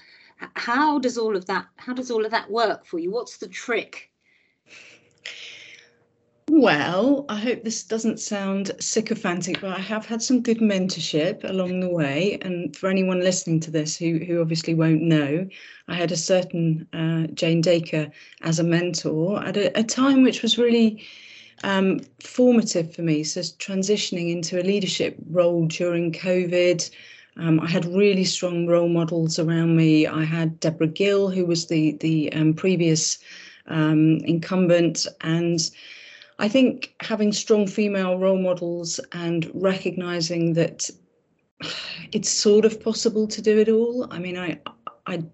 how 0.54 0.98
does 0.98 1.18
all 1.18 1.36
of 1.36 1.46
that 1.46 1.66
how 1.76 1.92
does 1.92 2.10
all 2.10 2.24
of 2.24 2.30
that 2.30 2.50
work 2.50 2.84
for 2.84 2.98
you 2.98 3.10
what's 3.10 3.38
the 3.38 3.48
trick 3.48 4.10
well, 6.52 7.24
I 7.30 7.36
hope 7.38 7.64
this 7.64 7.82
doesn't 7.82 8.20
sound 8.20 8.72
sycophantic, 8.78 9.62
but 9.62 9.70
I 9.70 9.80
have 9.80 10.04
had 10.04 10.20
some 10.20 10.42
good 10.42 10.58
mentorship 10.58 11.48
along 11.48 11.80
the 11.80 11.88
way. 11.88 12.38
And 12.42 12.76
for 12.76 12.90
anyone 12.90 13.20
listening 13.20 13.58
to 13.60 13.70
this 13.70 13.96
who, 13.96 14.18
who 14.18 14.38
obviously 14.42 14.74
won't 14.74 15.00
know, 15.00 15.48
I 15.88 15.94
had 15.94 16.12
a 16.12 16.16
certain 16.16 16.86
uh, 16.92 17.32
Jane 17.32 17.62
Dacre 17.62 18.10
as 18.42 18.58
a 18.58 18.64
mentor 18.64 19.42
at 19.42 19.56
a, 19.56 19.78
a 19.78 19.82
time 19.82 20.22
which 20.22 20.42
was 20.42 20.58
really 20.58 21.02
um, 21.64 22.00
formative 22.20 22.94
for 22.94 23.00
me. 23.00 23.24
So, 23.24 23.40
transitioning 23.40 24.30
into 24.30 24.60
a 24.60 24.62
leadership 24.62 25.16
role 25.30 25.64
during 25.68 26.12
COVID, 26.12 26.90
um, 27.38 27.60
I 27.60 27.66
had 27.66 27.86
really 27.86 28.24
strong 28.24 28.66
role 28.66 28.90
models 28.90 29.38
around 29.38 29.74
me. 29.74 30.06
I 30.06 30.24
had 30.24 30.60
Deborah 30.60 30.86
Gill, 30.88 31.30
who 31.30 31.46
was 31.46 31.68
the 31.68 31.92
the 31.92 32.30
um, 32.34 32.52
previous 32.52 33.20
um, 33.68 34.18
incumbent, 34.26 35.06
and 35.22 35.70
I 36.42 36.48
think 36.48 36.94
having 37.00 37.32
strong 37.32 37.66
female 37.66 38.18
role 38.18 38.38
models 38.38 39.00
and 39.12 39.50
recognizing 39.54 40.54
that 40.54 40.90
it's 42.12 42.28
sort 42.28 42.64
of 42.64 42.82
possible 42.82 43.26
to 43.28 43.40
do 43.40 43.58
it 43.58 43.68
all. 43.68 44.08
I 44.12 44.18
mean, 44.18 44.36
I 44.36 44.60
I 45.06 45.24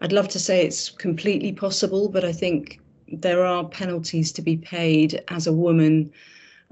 I'd 0.00 0.12
love 0.12 0.28
to 0.28 0.38
say 0.38 0.66
it's 0.66 0.90
completely 0.90 1.52
possible, 1.52 2.08
but 2.08 2.24
I 2.24 2.32
think 2.32 2.80
there 3.10 3.46
are 3.46 3.68
penalties 3.68 4.32
to 4.32 4.42
be 4.42 4.56
paid 4.56 5.22
as 5.28 5.46
a 5.46 5.52
woman 5.52 6.12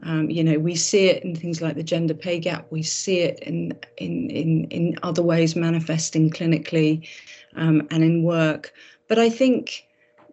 um, 0.02 0.28
you 0.28 0.42
know, 0.42 0.58
we 0.58 0.74
see 0.74 1.06
it 1.06 1.22
in 1.22 1.36
things 1.36 1.62
like 1.62 1.76
the 1.76 1.82
gender 1.84 2.14
pay 2.14 2.40
gap. 2.40 2.66
We 2.70 2.82
see 2.82 3.20
it 3.20 3.38
in 3.40 3.78
in 3.96 4.28
in 4.28 4.64
in 4.64 4.98
other 5.04 5.22
ways 5.22 5.54
manifesting 5.54 6.30
clinically. 6.30 7.08
um, 7.56 7.86
and 7.90 8.02
in 8.02 8.22
work. 8.22 8.72
But 9.08 9.18
I 9.18 9.30
think 9.30 9.86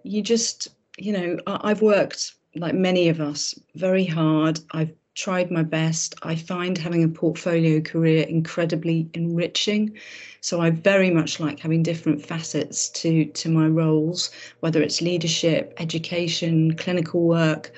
you 0.03 0.21
just, 0.21 0.69
you 0.97 1.13
know, 1.13 1.37
I, 1.47 1.71
I've 1.71 1.81
worked 1.81 2.33
like 2.55 2.75
many 2.75 3.09
of 3.09 3.21
us 3.21 3.57
very 3.75 4.05
hard. 4.05 4.59
I've 4.71 4.93
tried 5.15 5.51
my 5.51 5.63
best. 5.63 6.15
I 6.23 6.35
find 6.35 6.77
having 6.77 7.03
a 7.03 7.07
portfolio 7.07 7.81
career 7.81 8.23
incredibly 8.23 9.09
enriching. 9.13 9.97
So 10.41 10.61
I 10.61 10.71
very 10.71 11.11
much 11.11 11.39
like 11.39 11.59
having 11.59 11.83
different 11.83 12.25
facets 12.25 12.89
to 13.01 13.25
to 13.25 13.49
my 13.49 13.67
roles, 13.67 14.31
whether 14.61 14.81
it's 14.81 15.01
leadership, 15.01 15.73
education, 15.77 16.75
clinical 16.75 17.21
work. 17.21 17.73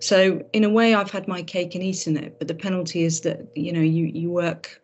So 0.00 0.42
in 0.52 0.64
a 0.64 0.70
way 0.70 0.94
I've 0.94 1.10
had 1.10 1.28
my 1.28 1.42
cake 1.42 1.74
and 1.74 1.84
eaten 1.84 2.16
it, 2.16 2.38
but 2.38 2.48
the 2.48 2.54
penalty 2.54 3.04
is 3.04 3.20
that 3.22 3.46
you 3.54 3.72
know 3.72 3.80
you 3.80 4.06
you 4.06 4.30
work 4.30 4.80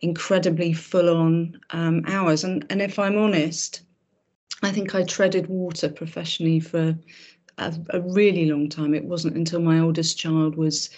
incredibly 0.00 0.72
full 0.72 1.08
on 1.08 1.58
um, 1.70 2.02
hours 2.06 2.44
and 2.44 2.66
and 2.68 2.82
if 2.82 2.98
I'm 2.98 3.16
honest, 3.16 3.82
I 4.62 4.70
think 4.70 4.94
I 4.94 5.04
treaded 5.04 5.48
water 5.48 5.88
professionally 5.88 6.60
for 6.60 6.96
a, 7.58 7.74
a 7.90 8.00
really 8.00 8.46
long 8.46 8.68
time. 8.68 8.94
It 8.94 9.04
wasn't 9.04 9.36
until 9.36 9.60
my 9.60 9.80
oldest 9.80 10.18
child 10.18 10.56
was 10.56 10.90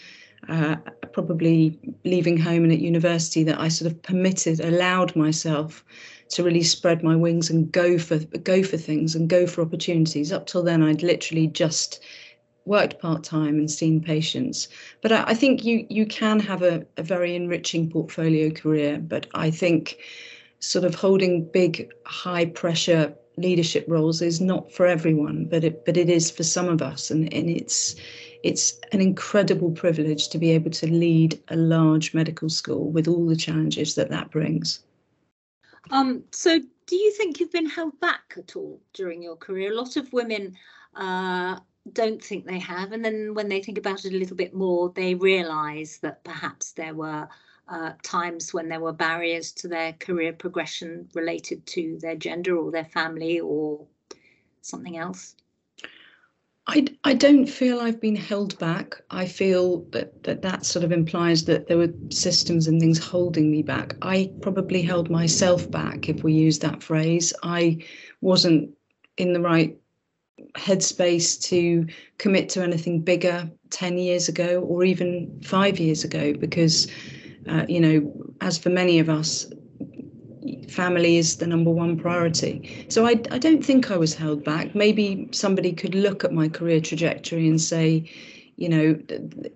uh, 0.49 0.77
probably 1.13 1.79
leaving 2.05 2.37
home 2.37 2.65
and 2.65 2.73
at 2.73 2.79
university 2.79 3.43
that 3.45 3.61
I 3.61 3.69
sort 3.69 3.91
of 3.91 4.03
permitted, 4.03 4.61
allowed 4.61 5.17
myself 5.17 5.85
to 6.31 6.43
really 6.43 6.63
spread 6.63 7.03
my 7.03 7.17
wings 7.17 7.51
and 7.51 7.71
go 7.71 7.99
for 7.99 8.19
go 8.19 8.63
for 8.63 8.77
things 8.77 9.15
and 9.15 9.29
go 9.29 9.47
for 9.47 9.63
opportunities. 9.63 10.33
Up 10.33 10.47
till 10.47 10.63
then, 10.63 10.83
I'd 10.83 11.03
literally 11.03 11.47
just 11.47 12.03
worked 12.65 13.01
part 13.01 13.23
time 13.23 13.59
and 13.59 13.71
seen 13.71 14.01
patients. 14.01 14.69
But 15.01 15.13
I, 15.13 15.25
I, 15.29 15.35
think 15.35 15.65
you 15.65 15.87
you 15.89 16.05
can 16.05 16.41
have 16.41 16.63
a, 16.63 16.85
a 16.97 17.03
very 17.03 17.37
enriching 17.37 17.89
portfolio 17.89 18.51
career. 18.51 18.99
But 18.99 19.27
I 19.35 19.51
think 19.51 19.99
sort 20.59 20.85
of 20.85 20.95
holding 20.95 21.49
big, 21.53 21.91
high 22.05 22.47
pressure 22.47 23.15
leadership 23.37 23.85
roles 23.89 24.23
is 24.23 24.41
not 24.41 24.73
for 24.73 24.87
everyone, 24.87 25.45
but 25.45 25.65
it 25.65 25.85
but 25.85 25.97
it 25.97 26.09
is 26.09 26.31
for 26.31 26.43
some 26.43 26.69
of 26.69 26.83
us, 26.83 27.11
and 27.11 27.33
and 27.33 27.51
it's 27.51 27.97
it's 28.43 28.79
an 28.93 29.01
incredible 29.01 29.71
privilege 29.71 30.29
to 30.29 30.39
be 30.39 30.51
able 30.51 30.71
to 30.71 30.87
lead 30.87 31.41
a 31.49 31.57
large 31.57 32.15
medical 32.15 32.49
school 32.49 32.91
with 32.91 33.09
all 33.09 33.27
the 33.27 33.37
challenges 33.37 33.95
that 33.95 34.11
that 34.11 34.31
brings. 34.31 34.81
Um, 35.91 36.25
so, 36.33 36.61
do 36.87 36.97
you 36.97 37.13
think 37.13 37.41
you've 37.41 37.53
been 37.53 37.69
held 37.69 37.99
back 38.01 38.35
at 38.37 38.57
all 38.57 38.81
during 38.93 39.23
your 39.23 39.37
career? 39.37 39.73
A 39.73 39.77
lot 39.77 39.97
of 39.97 40.13
women 40.13 40.57
uh, 40.95 41.59
don't 41.93 42.23
think 42.23 42.47
they 42.47 42.59
have, 42.59 42.93
and 42.93 43.05
then 43.05 43.35
when 43.35 43.49
they 43.49 43.63
think 43.63 43.79
about 43.79 44.05
it 44.05 44.13
a 44.13 44.19
little 44.19 44.37
bit 44.37 44.55
more, 44.55 44.91
they 44.91 45.15
realise 45.15 45.99
that 45.99 46.25
perhaps 46.25 46.73
there 46.73 46.95
were 46.95 47.29
uh, 47.69 47.93
times 48.03 48.55
when 48.55 48.69
there 48.69 48.81
were 48.81 48.93
barriers 48.93 49.53
to 49.53 49.69
their 49.69 49.93
career 49.95 50.33
progression 50.33 51.09
related 51.15 51.67
to 51.67 51.99
their 52.01 52.17
gender 52.17 52.57
or 52.57 52.71
their 52.71 52.85
family 52.85 53.41
or 53.41 53.87
something 54.63 54.97
else. 54.97 55.37
I, 56.69 56.85
I 57.05 57.15
don't 57.15 57.47
feel 57.47 57.79
I've 57.79 58.01
been 58.01 58.17
held 58.17 58.59
back. 58.59 59.01
I 59.11 59.27
feel 59.27 59.83
that, 59.93 60.25
that 60.25 60.43
that 60.43 60.67
sort 60.67 60.85
of 60.85 60.91
implies 60.91 61.45
that 61.45 61.69
there 61.69 61.79
were 61.79 61.93
systems 62.11 62.67
and 62.67 62.81
things 62.81 62.99
holding 62.99 63.53
me 63.53 63.63
back. 63.63 63.97
I 64.03 64.33
probably 64.43 64.83
held 64.83 65.09
myself 65.09 65.71
back, 65.71 66.09
if 66.09 66.25
we 66.25 66.33
use 66.33 66.59
that 66.61 66.83
phrase. 66.83 67.33
I 67.45 67.85
wasn't 68.21 68.71
in 69.17 69.33
the 69.33 69.41
right 69.41 69.79
headspace 70.57 71.41
to 71.43 71.87
commit 72.19 72.49
to 72.51 72.63
anything 72.63 73.01
bigger 73.01 73.49
10 73.71 73.99
years 73.99 74.29
ago 74.29 74.61
or 74.61 74.85
even 74.85 75.41
five 75.45 75.79
years 75.79 76.03
ago 76.03 76.33
because, 76.35 76.89
uh, 77.49 77.67
you 77.69 77.81
know, 77.81 78.13
as 78.41 78.59
for 78.59 78.71
many 78.71 78.99
of 78.99 79.09
us, 79.09 79.47
family 80.69 81.17
is 81.17 81.37
the 81.37 81.47
number 81.47 81.71
one 81.71 81.99
priority. 81.99 82.87
So 82.89 83.07
I, 83.07 83.21
I 83.31 83.39
don't 83.39 83.65
think 83.65 83.91
I 83.91 83.97
was 83.97 84.15
held 84.15 84.45
back. 84.45 84.75
Maybe 84.75 85.29
somebody 85.33 85.73
could 85.73 85.95
look 85.95 86.25
at 86.25 86.33
my 86.33 86.49
career 86.49 86.81
trajectory 86.81 87.49
and 87.49 87.61
say, 87.61 88.11
you 88.57 88.69
know, 88.69 88.99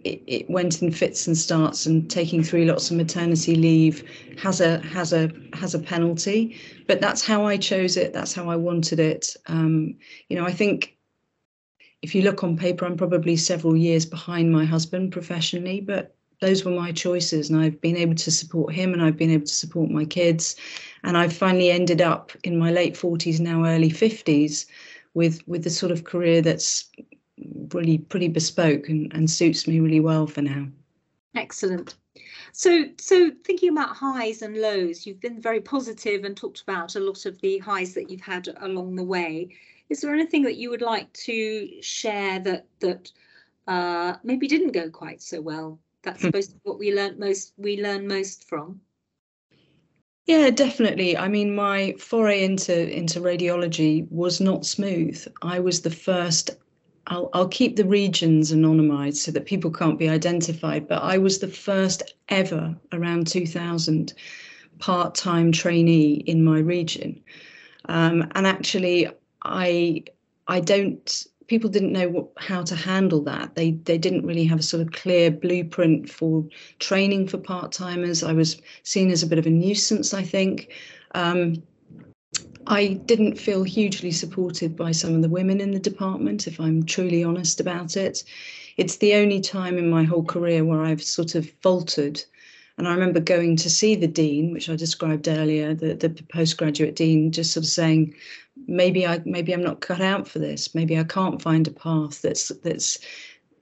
it, 0.04 0.22
it 0.26 0.50
went 0.50 0.82
in 0.82 0.92
fits 0.92 1.26
and 1.26 1.36
starts, 1.36 1.86
and 1.86 2.10
taking 2.10 2.42
three 2.42 2.66
lots 2.66 2.90
of 2.90 2.96
maternity 2.96 3.54
leave 3.54 4.04
has 4.38 4.60
a 4.60 4.78
has 4.80 5.12
a 5.12 5.30
has 5.54 5.74
a 5.74 5.78
penalty. 5.78 6.56
But 6.86 7.00
that's 7.00 7.24
how 7.24 7.46
I 7.46 7.56
chose 7.56 7.96
it. 7.96 8.12
That's 8.12 8.34
how 8.34 8.50
I 8.50 8.56
wanted 8.56 9.00
it. 9.00 9.36
Um, 9.46 9.96
you 10.28 10.36
know, 10.36 10.44
I 10.44 10.52
think 10.52 10.98
if 12.02 12.14
you 12.14 12.22
look 12.22 12.44
on 12.44 12.56
paper, 12.56 12.84
I'm 12.84 12.96
probably 12.96 13.36
several 13.36 13.76
years 13.76 14.04
behind 14.04 14.52
my 14.52 14.64
husband 14.64 15.12
professionally, 15.12 15.80
but 15.80 16.14
those 16.40 16.64
were 16.64 16.70
my 16.70 16.90
choices 16.90 17.50
and 17.50 17.60
I've 17.60 17.80
been 17.80 17.96
able 17.96 18.14
to 18.14 18.30
support 18.30 18.72
him 18.72 18.92
and 18.92 19.02
I've 19.02 19.16
been 19.16 19.30
able 19.30 19.46
to 19.46 19.54
support 19.54 19.90
my 19.90 20.04
kids. 20.06 20.56
And 21.04 21.16
I've 21.16 21.34
finally 21.34 21.70
ended 21.70 22.00
up 22.00 22.32
in 22.44 22.58
my 22.58 22.70
late 22.70 22.94
40s 22.94 23.40
now 23.40 23.64
early 23.64 23.90
50s 23.90 24.66
with 25.14 25.46
with 25.46 25.64
the 25.64 25.70
sort 25.70 25.92
of 25.92 26.04
career 26.04 26.40
that's 26.40 26.88
really 27.72 27.98
pretty 27.98 28.28
bespoke 28.28 28.88
and, 28.88 29.12
and 29.12 29.30
suits 29.30 29.66
me 29.66 29.80
really 29.80 30.00
well 30.00 30.26
for 30.26 30.42
now. 30.42 30.66
Excellent. 31.34 31.96
So 32.52 32.84
so 32.98 33.30
thinking 33.44 33.70
about 33.70 33.96
highs 33.96 34.42
and 34.42 34.56
lows 34.56 35.06
you've 35.06 35.20
been 35.20 35.40
very 35.40 35.60
positive 35.60 36.24
and 36.24 36.36
talked 36.36 36.62
about 36.62 36.96
a 36.96 37.00
lot 37.00 37.26
of 37.26 37.38
the 37.40 37.58
highs 37.58 37.94
that 37.94 38.10
you've 38.10 38.20
had 38.22 38.48
along 38.60 38.96
the 38.96 39.04
way. 39.04 39.50
Is 39.90 40.00
there 40.00 40.14
anything 40.14 40.42
that 40.42 40.56
you 40.56 40.70
would 40.70 40.82
like 40.82 41.12
to 41.24 41.82
share 41.82 42.38
that 42.40 42.66
that 42.80 43.12
uh, 43.66 44.16
maybe 44.22 44.48
didn't 44.48 44.72
go 44.72 44.88
quite 44.88 45.20
so 45.20 45.40
well 45.40 45.78
that's 46.02 46.22
supposed 46.22 46.50
to 46.50 46.56
be 46.56 46.60
what 46.64 46.78
we 46.78 46.94
learn 46.94 47.18
most 47.18 47.52
we 47.56 47.80
learn 47.82 48.06
most 48.06 48.48
from. 48.48 48.80
Yeah 50.26 50.50
definitely. 50.50 51.16
I 51.16 51.28
mean 51.28 51.54
my 51.54 51.94
foray 51.98 52.44
into 52.44 52.96
into 52.96 53.20
radiology 53.20 54.10
was 54.10 54.40
not 54.40 54.66
smooth. 54.66 55.26
I 55.42 55.60
was 55.60 55.82
the 55.82 55.90
first 55.90 56.50
I'll, 57.06 57.30
I'll 57.32 57.48
keep 57.48 57.76
the 57.76 57.84
regions 57.84 58.52
anonymized 58.52 59.16
so 59.16 59.32
that 59.32 59.46
people 59.46 59.70
can't 59.70 59.98
be 59.98 60.08
identified 60.08 60.86
but 60.86 61.02
i 61.02 61.18
was 61.18 61.38
the 61.38 61.48
first 61.48 62.14
ever 62.28 62.76
around 62.92 63.26
2000 63.26 64.12
part-time 64.78 65.50
trainee 65.52 66.14
in 66.26 66.44
my 66.44 66.58
region. 66.58 67.20
Um, 67.86 68.30
and 68.34 68.46
actually 68.46 69.08
i 69.42 70.04
i 70.46 70.60
don't 70.60 71.26
people 71.50 71.68
didn't 71.68 71.92
know 71.92 72.08
what, 72.08 72.28
how 72.38 72.62
to 72.62 72.76
handle 72.76 73.20
that. 73.24 73.56
They 73.56 73.72
they 73.72 73.98
didn't 73.98 74.24
really 74.24 74.44
have 74.44 74.60
a 74.60 74.62
sort 74.62 74.82
of 74.82 74.92
clear 74.92 75.32
blueprint 75.32 76.08
for 76.08 76.46
training 76.78 77.26
for 77.26 77.38
part 77.38 77.72
timers. 77.72 78.22
I 78.22 78.32
was 78.32 78.62
seen 78.84 79.10
as 79.10 79.24
a 79.24 79.26
bit 79.26 79.40
of 79.40 79.46
a 79.46 79.50
nuisance, 79.50 80.14
I 80.14 80.22
think. 80.22 80.72
Um, 81.16 81.60
I 82.68 83.00
didn't 83.04 83.36
feel 83.36 83.64
hugely 83.64 84.12
supported 84.12 84.76
by 84.76 84.92
some 84.92 85.12
of 85.16 85.22
the 85.22 85.28
women 85.28 85.60
in 85.60 85.72
the 85.72 85.80
department, 85.80 86.46
if 86.46 86.60
I'm 86.60 86.84
truly 86.84 87.24
honest 87.24 87.58
about 87.58 87.96
it. 87.96 88.22
It's 88.76 88.98
the 88.98 89.14
only 89.14 89.40
time 89.40 89.76
in 89.76 89.90
my 89.90 90.04
whole 90.04 90.24
career 90.24 90.64
where 90.64 90.82
I've 90.82 91.02
sort 91.02 91.34
of 91.34 91.50
faltered. 91.62 92.22
And 92.80 92.88
I 92.88 92.94
remember 92.94 93.20
going 93.20 93.56
to 93.56 93.68
see 93.68 93.94
the 93.94 94.06
dean, 94.06 94.54
which 94.54 94.70
I 94.70 94.74
described 94.74 95.28
earlier, 95.28 95.74
the, 95.74 95.92
the 95.92 96.08
postgraduate 96.32 96.96
dean, 96.96 97.30
just 97.30 97.52
sort 97.52 97.66
of 97.66 97.70
saying, 97.70 98.14
maybe 98.66 99.06
I 99.06 99.20
maybe 99.26 99.52
I'm 99.52 99.62
not 99.62 99.82
cut 99.82 100.00
out 100.00 100.26
for 100.26 100.38
this. 100.38 100.74
Maybe 100.74 100.98
I 100.98 101.04
can't 101.04 101.42
find 101.42 101.68
a 101.68 101.72
path 101.72 102.22
that's 102.22 102.48
that's 102.64 102.98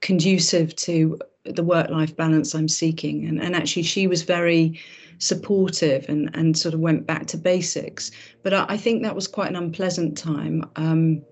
conducive 0.03 0.77
to 0.77 1.19
the 1.45 1.65
work-life 1.65 2.17
balance 2.17 2.55
I'm 2.55 2.69
seeking. 2.69 3.27
And 3.27 3.43
and 3.43 3.57
actually 3.57 3.83
she 3.83 4.07
was 4.07 4.23
very 4.23 4.81
supportive 5.19 6.09
and 6.09 6.31
and 6.35 6.57
sort 6.57 6.75
of 6.75 6.79
went 6.79 7.05
back 7.05 7.27
to 7.27 7.37
basics. 7.37 8.13
But 8.45 8.55
I, 8.55 8.67
I 8.69 8.77
think 8.77 9.03
that 9.03 9.17
was 9.17 9.27
quite 9.27 9.51
an 9.51 9.57
unpleasant 9.57 10.17
time. 10.17 10.65
Um, 10.77 11.23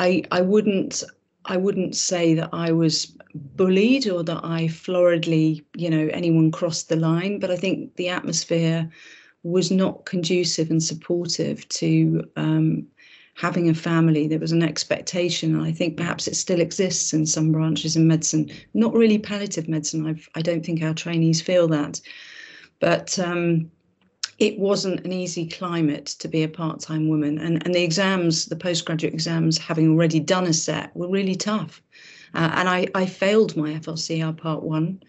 I 0.00 0.24
I 0.32 0.40
wouldn't 0.40 1.04
I 1.46 1.56
wouldn't 1.56 1.94
say 1.94 2.34
that 2.34 2.50
I 2.52 2.72
was 2.72 3.16
bullied 3.34 4.08
or 4.08 4.22
that 4.24 4.40
I 4.44 4.68
floridly, 4.68 5.64
you 5.76 5.90
know, 5.90 6.08
anyone 6.12 6.50
crossed 6.50 6.88
the 6.88 6.96
line, 6.96 7.38
but 7.38 7.50
I 7.50 7.56
think 7.56 7.96
the 7.96 8.08
atmosphere 8.08 8.90
was 9.42 9.70
not 9.70 10.06
conducive 10.06 10.70
and 10.70 10.82
supportive 10.82 11.68
to 11.68 12.24
um, 12.36 12.86
having 13.34 13.68
a 13.68 13.74
family. 13.74 14.26
There 14.26 14.38
was 14.38 14.52
an 14.52 14.62
expectation, 14.62 15.54
and 15.54 15.64
I 15.64 15.72
think 15.72 15.96
perhaps 15.96 16.26
it 16.26 16.36
still 16.36 16.60
exists 16.60 17.12
in 17.12 17.26
some 17.26 17.52
branches 17.52 17.96
in 17.96 18.06
medicine. 18.06 18.50
Not 18.72 18.94
really 18.94 19.18
palliative 19.18 19.68
medicine. 19.68 20.06
I've, 20.06 20.28
I 20.34 20.40
do 20.40 20.54
not 20.56 20.64
think 20.64 20.82
our 20.82 20.94
trainees 20.94 21.42
feel 21.42 21.68
that, 21.68 22.00
but 22.80 23.18
um, 23.18 23.70
it 24.38 24.58
wasn't 24.58 25.04
an 25.04 25.12
easy 25.12 25.46
climate 25.46 26.06
to 26.06 26.28
be 26.28 26.42
a 26.42 26.48
part-time 26.48 27.08
woman. 27.08 27.38
And 27.38 27.64
and 27.64 27.74
the 27.74 27.82
exams, 27.82 28.46
the 28.46 28.56
postgraduate 28.56 29.14
exams, 29.14 29.58
having 29.58 29.90
already 29.90 30.20
done 30.20 30.46
a 30.46 30.52
set, 30.52 30.94
were 30.96 31.08
really 31.08 31.36
tough. 31.36 31.80
Uh, 32.34 32.50
and 32.54 32.68
I, 32.68 32.88
I 32.94 33.06
failed 33.06 33.56
my 33.56 33.74
FRCR 33.74 34.36
part 34.36 34.64
one. 34.64 35.00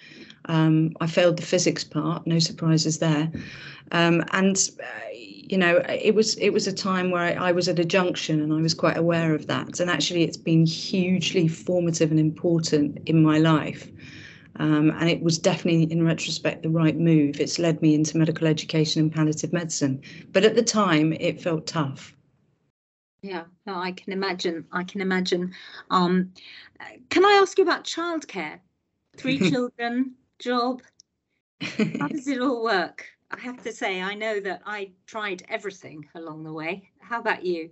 Um, 0.46 0.92
I 1.02 1.08
failed 1.08 1.38
the 1.38 1.44
physics 1.44 1.84
part, 1.84 2.28
no 2.28 2.38
surprises 2.38 3.00
there. 3.00 3.32
Um, 3.92 4.24
and 4.32 4.58
uh, 4.80 4.86
you 5.12 5.58
know, 5.58 5.84
it 5.90 6.16
was 6.16 6.36
it 6.36 6.52
was 6.52 6.68
a 6.68 6.74
time 6.74 7.12
where 7.12 7.24
I, 7.24 7.50
I, 7.50 7.52
was 7.52 7.68
at 7.68 7.80
a 7.80 7.86
junction, 7.86 8.42
and 8.42 8.52
I 8.52 8.62
was 8.62 8.74
quite 8.74 8.98
aware 8.98 9.34
of 9.36 9.48
that. 9.48 9.80
And 9.80 9.90
actually, 9.90 10.24
it's 10.24 10.38
been 10.38 10.66
hugely 10.66 11.48
formative 11.48 12.12
and 12.12 12.20
important 12.20 13.00
in 13.06 13.24
my 13.24 13.38
life. 13.38 13.88
Um, 14.58 14.92
and 14.92 15.10
it 15.10 15.22
was 15.22 15.38
definitely, 15.38 15.92
in 15.92 16.06
retrospect, 16.06 16.64
the 16.64 16.70
right 16.70 16.98
move. 16.98 17.40
It's 17.40 17.60
led 17.60 17.82
me 17.82 17.94
into 17.94 18.18
medical 18.18 18.48
education 18.48 19.02
and 19.02 19.14
palliative 19.14 19.52
medicine. 19.52 20.02
But 20.32 20.46
at 20.46 20.56
the 20.56 20.64
time, 20.64 21.14
it 21.14 21.42
felt 21.42 21.68
tough. 21.68 22.16
Yeah, 23.22 23.46
no, 23.66 23.76
I 23.76 23.92
can 23.92 24.14
imagine. 24.14 24.66
I 24.72 24.84
can 24.84 25.02
imagine. 25.02 25.54
Um, 25.90 26.32
can 27.10 27.26
I 27.26 27.40
ask 27.42 27.58
you 27.58 27.64
about 27.64 27.84
childcare? 27.84 28.60
Three 29.18 29.40
children, 29.50 30.14
job. 30.40 30.82
How 31.62 32.08
does 32.08 32.28
it 32.28 32.40
all 32.42 32.64
work? 32.64 33.08
I 33.32 33.40
have 33.40 33.62
to 33.64 33.74
say, 33.74 34.02
I 34.02 34.14
know 34.14 34.40
that 34.40 34.62
I 34.66 34.92
tried 35.08 35.44
everything 35.50 36.08
along 36.16 36.44
the 36.44 36.54
way. 36.54 36.90
How 37.00 37.20
about 37.20 37.44
you? 37.46 37.72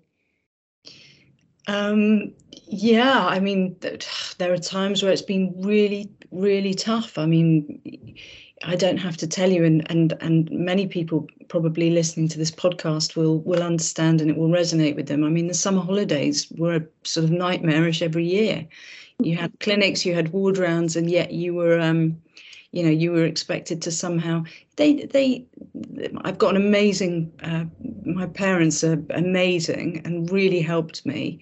Um, 1.67 2.33
yeah, 2.67 3.25
I 3.25 3.39
mean, 3.39 3.75
there 4.37 4.53
are 4.53 4.57
times 4.57 5.03
where 5.03 5.11
it's 5.11 5.21
been 5.21 5.53
really, 5.61 6.09
really 6.31 6.73
tough. 6.73 7.17
I 7.17 7.25
mean, 7.25 8.15
I 8.63 8.75
don't 8.75 8.97
have 8.97 9.17
to 9.17 9.27
tell 9.27 9.51
you, 9.51 9.63
and 9.63 9.89
and 9.91 10.13
and 10.21 10.49
many 10.51 10.87
people 10.87 11.27
probably 11.49 11.89
listening 11.89 12.27
to 12.29 12.37
this 12.37 12.51
podcast 12.51 13.15
will 13.15 13.39
will 13.39 13.61
understand, 13.61 14.21
and 14.21 14.29
it 14.29 14.37
will 14.37 14.49
resonate 14.49 14.95
with 14.95 15.07
them. 15.07 15.23
I 15.23 15.29
mean, 15.29 15.47
the 15.47 15.53
summer 15.53 15.81
holidays 15.81 16.47
were 16.57 16.87
sort 17.03 17.25
of 17.25 17.31
nightmarish 17.31 18.01
every 18.01 18.25
year. 18.25 18.65
You 19.19 19.35
had 19.35 19.59
clinics, 19.59 20.05
you 20.05 20.15
had 20.15 20.29
ward 20.33 20.57
rounds, 20.57 20.95
and 20.95 21.09
yet 21.09 21.31
you 21.31 21.53
were, 21.53 21.79
um, 21.79 22.17
you 22.71 22.83
know, 22.83 22.89
you 22.89 23.11
were 23.11 23.25
expected 23.25 23.81
to 23.83 23.91
somehow. 23.91 24.45
They 24.77 25.05
they, 25.05 25.45
I've 26.21 26.37
got 26.37 26.55
an 26.55 26.61
amazing. 26.61 27.31
Uh, 27.43 27.65
my 28.05 28.27
parents 28.27 28.83
are 28.83 29.01
amazing 29.11 30.01
and 30.05 30.31
really 30.31 30.61
helped 30.61 31.05
me. 31.05 31.39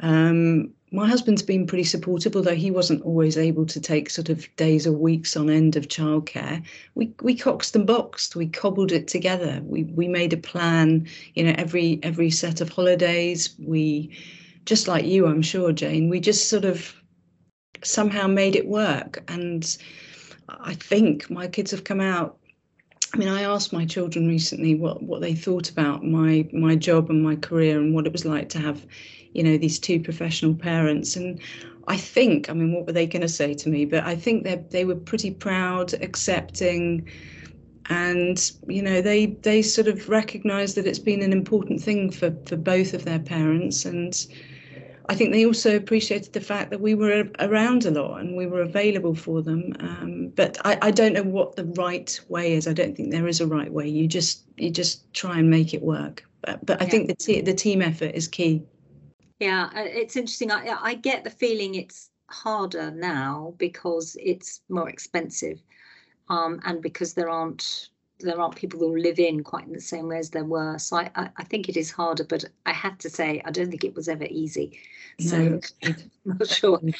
Um, 0.00 0.72
my 0.90 1.08
husband's 1.08 1.42
been 1.42 1.66
pretty 1.66 1.84
supportive, 1.84 2.36
although 2.36 2.54
he 2.54 2.70
wasn't 2.70 3.02
always 3.02 3.38
able 3.38 3.64
to 3.66 3.80
take 3.80 4.10
sort 4.10 4.28
of 4.28 4.46
days 4.56 4.86
or 4.86 4.92
weeks 4.92 5.36
on 5.36 5.48
end 5.48 5.74
of 5.74 5.88
childcare. 5.88 6.62
We 6.94 7.14
we 7.22 7.34
coxed 7.34 7.74
and 7.74 7.86
boxed, 7.86 8.36
we 8.36 8.46
cobbled 8.46 8.92
it 8.92 9.08
together. 9.08 9.62
We 9.64 9.84
we 9.84 10.06
made 10.06 10.32
a 10.32 10.36
plan, 10.36 11.08
you 11.34 11.44
know, 11.44 11.54
every 11.56 11.98
every 12.02 12.30
set 12.30 12.60
of 12.60 12.68
holidays. 12.68 13.54
We 13.58 14.16
just 14.66 14.86
like 14.86 15.06
you, 15.06 15.26
I'm 15.26 15.42
sure, 15.42 15.72
Jane, 15.72 16.08
we 16.08 16.20
just 16.20 16.48
sort 16.48 16.64
of 16.64 16.94
somehow 17.82 18.26
made 18.26 18.54
it 18.54 18.68
work. 18.68 19.22
And 19.28 19.76
I 20.48 20.74
think 20.74 21.30
my 21.30 21.48
kids 21.48 21.70
have 21.70 21.84
come 21.84 22.00
out 22.00 22.38
I 23.14 23.18
mean, 23.18 23.28
I 23.28 23.42
asked 23.42 23.74
my 23.74 23.84
children 23.84 24.26
recently 24.26 24.74
what, 24.74 25.02
what 25.02 25.20
they 25.20 25.34
thought 25.34 25.68
about 25.68 26.02
my 26.02 26.48
my 26.52 26.76
job 26.76 27.10
and 27.10 27.22
my 27.22 27.36
career 27.36 27.78
and 27.78 27.94
what 27.94 28.06
it 28.06 28.12
was 28.12 28.24
like 28.24 28.48
to 28.50 28.58
have, 28.58 28.86
you 29.32 29.42
know, 29.42 29.56
these 29.56 29.78
two 29.78 30.00
professional 30.00 30.54
parents. 30.54 31.16
And 31.16 31.40
I 31.88 31.96
think, 31.96 32.48
I 32.48 32.52
mean, 32.52 32.72
what 32.72 32.86
were 32.86 32.92
they 32.92 33.06
going 33.06 33.22
to 33.22 33.28
say 33.28 33.54
to 33.54 33.68
me? 33.68 33.84
But 33.84 34.04
I 34.04 34.16
think 34.16 34.44
they 34.44 34.56
they 34.70 34.84
were 34.84 34.96
pretty 34.96 35.30
proud, 35.30 35.94
accepting, 35.94 37.08
and 37.86 38.52
you 38.68 38.82
know, 38.82 39.00
they 39.00 39.26
they 39.26 39.62
sort 39.62 39.88
of 39.88 40.08
recognised 40.08 40.76
that 40.76 40.86
it's 40.86 40.98
been 40.98 41.22
an 41.22 41.32
important 41.32 41.80
thing 41.80 42.10
for 42.10 42.34
for 42.46 42.56
both 42.56 42.94
of 42.94 43.04
their 43.04 43.18
parents 43.18 43.84
and 43.84 44.26
I 45.08 45.14
think 45.14 45.32
they 45.32 45.44
also 45.44 45.76
appreciated 45.76 46.32
the 46.32 46.40
fact 46.40 46.70
that 46.70 46.80
we 46.80 46.94
were 46.94 47.28
around 47.40 47.84
a 47.84 47.90
lot 47.90 48.20
and 48.20 48.36
we 48.36 48.46
were 48.46 48.62
available 48.62 49.14
for 49.14 49.42
them. 49.42 49.74
Um, 49.80 50.32
but 50.34 50.58
I, 50.64 50.78
I, 50.80 50.90
don't 50.90 51.12
know 51.12 51.22
what 51.22 51.56
the 51.56 51.64
right 51.64 52.18
way 52.28 52.52
is. 52.52 52.68
I 52.68 52.72
don't 52.72 52.96
think 52.96 53.10
there 53.10 53.26
is 53.26 53.40
a 53.40 53.46
right 53.46 53.72
way. 53.72 53.88
You 53.88 54.06
just 54.06 54.44
you 54.56 54.70
just 54.70 55.12
try 55.12 55.38
and 55.38 55.50
make 55.50 55.74
it 55.74 55.82
work. 55.82 56.24
But, 56.42 56.64
but 56.64 56.80
I 56.80 56.84
yeah. 56.84 56.90
think 56.90 57.08
the 57.08 57.14
te- 57.14 57.40
the 57.40 57.54
team 57.54 57.82
effort 57.82 58.12
is 58.14 58.28
key. 58.28 58.62
Yeah, 59.42 59.70
uh, 59.74 59.82
it's 59.82 60.14
interesting. 60.14 60.52
I, 60.52 60.78
I 60.80 60.94
get 60.94 61.24
the 61.24 61.30
feeling 61.30 61.74
it's 61.74 62.10
harder 62.30 62.92
now 62.92 63.54
because 63.58 64.16
it's 64.20 64.60
more 64.68 64.88
expensive, 64.88 65.60
um, 66.28 66.60
and 66.64 66.80
because 66.80 67.14
there 67.14 67.28
aren't 67.28 67.88
there 68.20 68.40
aren't 68.40 68.54
people 68.54 68.78
who 68.78 68.96
live 68.96 69.18
in 69.18 69.42
quite 69.42 69.66
in 69.66 69.72
the 69.72 69.80
same 69.80 70.06
way 70.06 70.18
as 70.18 70.30
there 70.30 70.44
were. 70.44 70.78
So 70.78 70.98
I, 70.98 71.10
I, 71.16 71.28
I, 71.38 71.42
think 71.42 71.68
it 71.68 71.76
is 71.76 71.90
harder, 71.90 72.22
but 72.22 72.44
I 72.66 72.72
have 72.72 72.98
to 72.98 73.10
say, 73.10 73.42
I 73.44 73.50
don't 73.50 73.68
think 73.68 73.82
it 73.82 73.96
was 73.96 74.08
ever 74.08 74.26
easy. 74.30 74.78
So 75.18 75.38
no, 75.38 75.60
I'm 75.82 75.96
not 76.24 76.46
sure. 76.46 76.80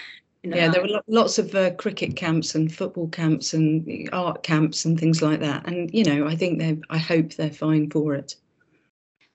You 0.42 0.50
know, 0.50 0.56
yeah, 0.56 0.70
there 0.70 0.82
were 0.82 1.00
lots 1.06 1.38
of 1.38 1.54
uh, 1.54 1.70
cricket 1.74 2.16
camps 2.16 2.56
and 2.56 2.74
football 2.74 3.06
camps 3.10 3.54
and 3.54 4.10
art 4.12 4.42
camps 4.42 4.84
and 4.84 4.98
things 4.98 5.22
like 5.22 5.38
that. 5.38 5.68
And, 5.68 5.94
you 5.94 6.02
know, 6.02 6.26
I 6.26 6.34
think 6.34 6.58
they 6.58 6.80
I 6.90 6.98
hope 6.98 7.34
they're 7.34 7.48
fine 7.48 7.88
for 7.90 8.16
it. 8.16 8.34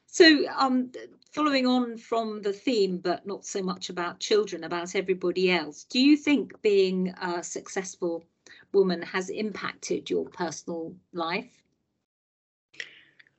So, 0.08 0.46
um, 0.58 0.92
following 1.38 1.68
on 1.68 1.98
from 1.98 2.42
the 2.42 2.52
theme, 2.52 2.98
but 2.98 3.28
not 3.28 3.46
so 3.46 3.62
much 3.62 3.92
about 3.92 4.20
children, 4.20 4.64
about 4.64 4.96
everybody 4.96 5.52
else, 5.52 5.84
do 5.84 6.00
you 6.00 6.18
think 6.18 6.60
being 6.64 7.14
a 7.22 7.44
successful 7.44 8.26
woman 8.74 9.04
has 9.04 9.30
impacted 9.30 10.10
your 10.10 10.26
personal 10.30 10.96
life? 11.14 11.52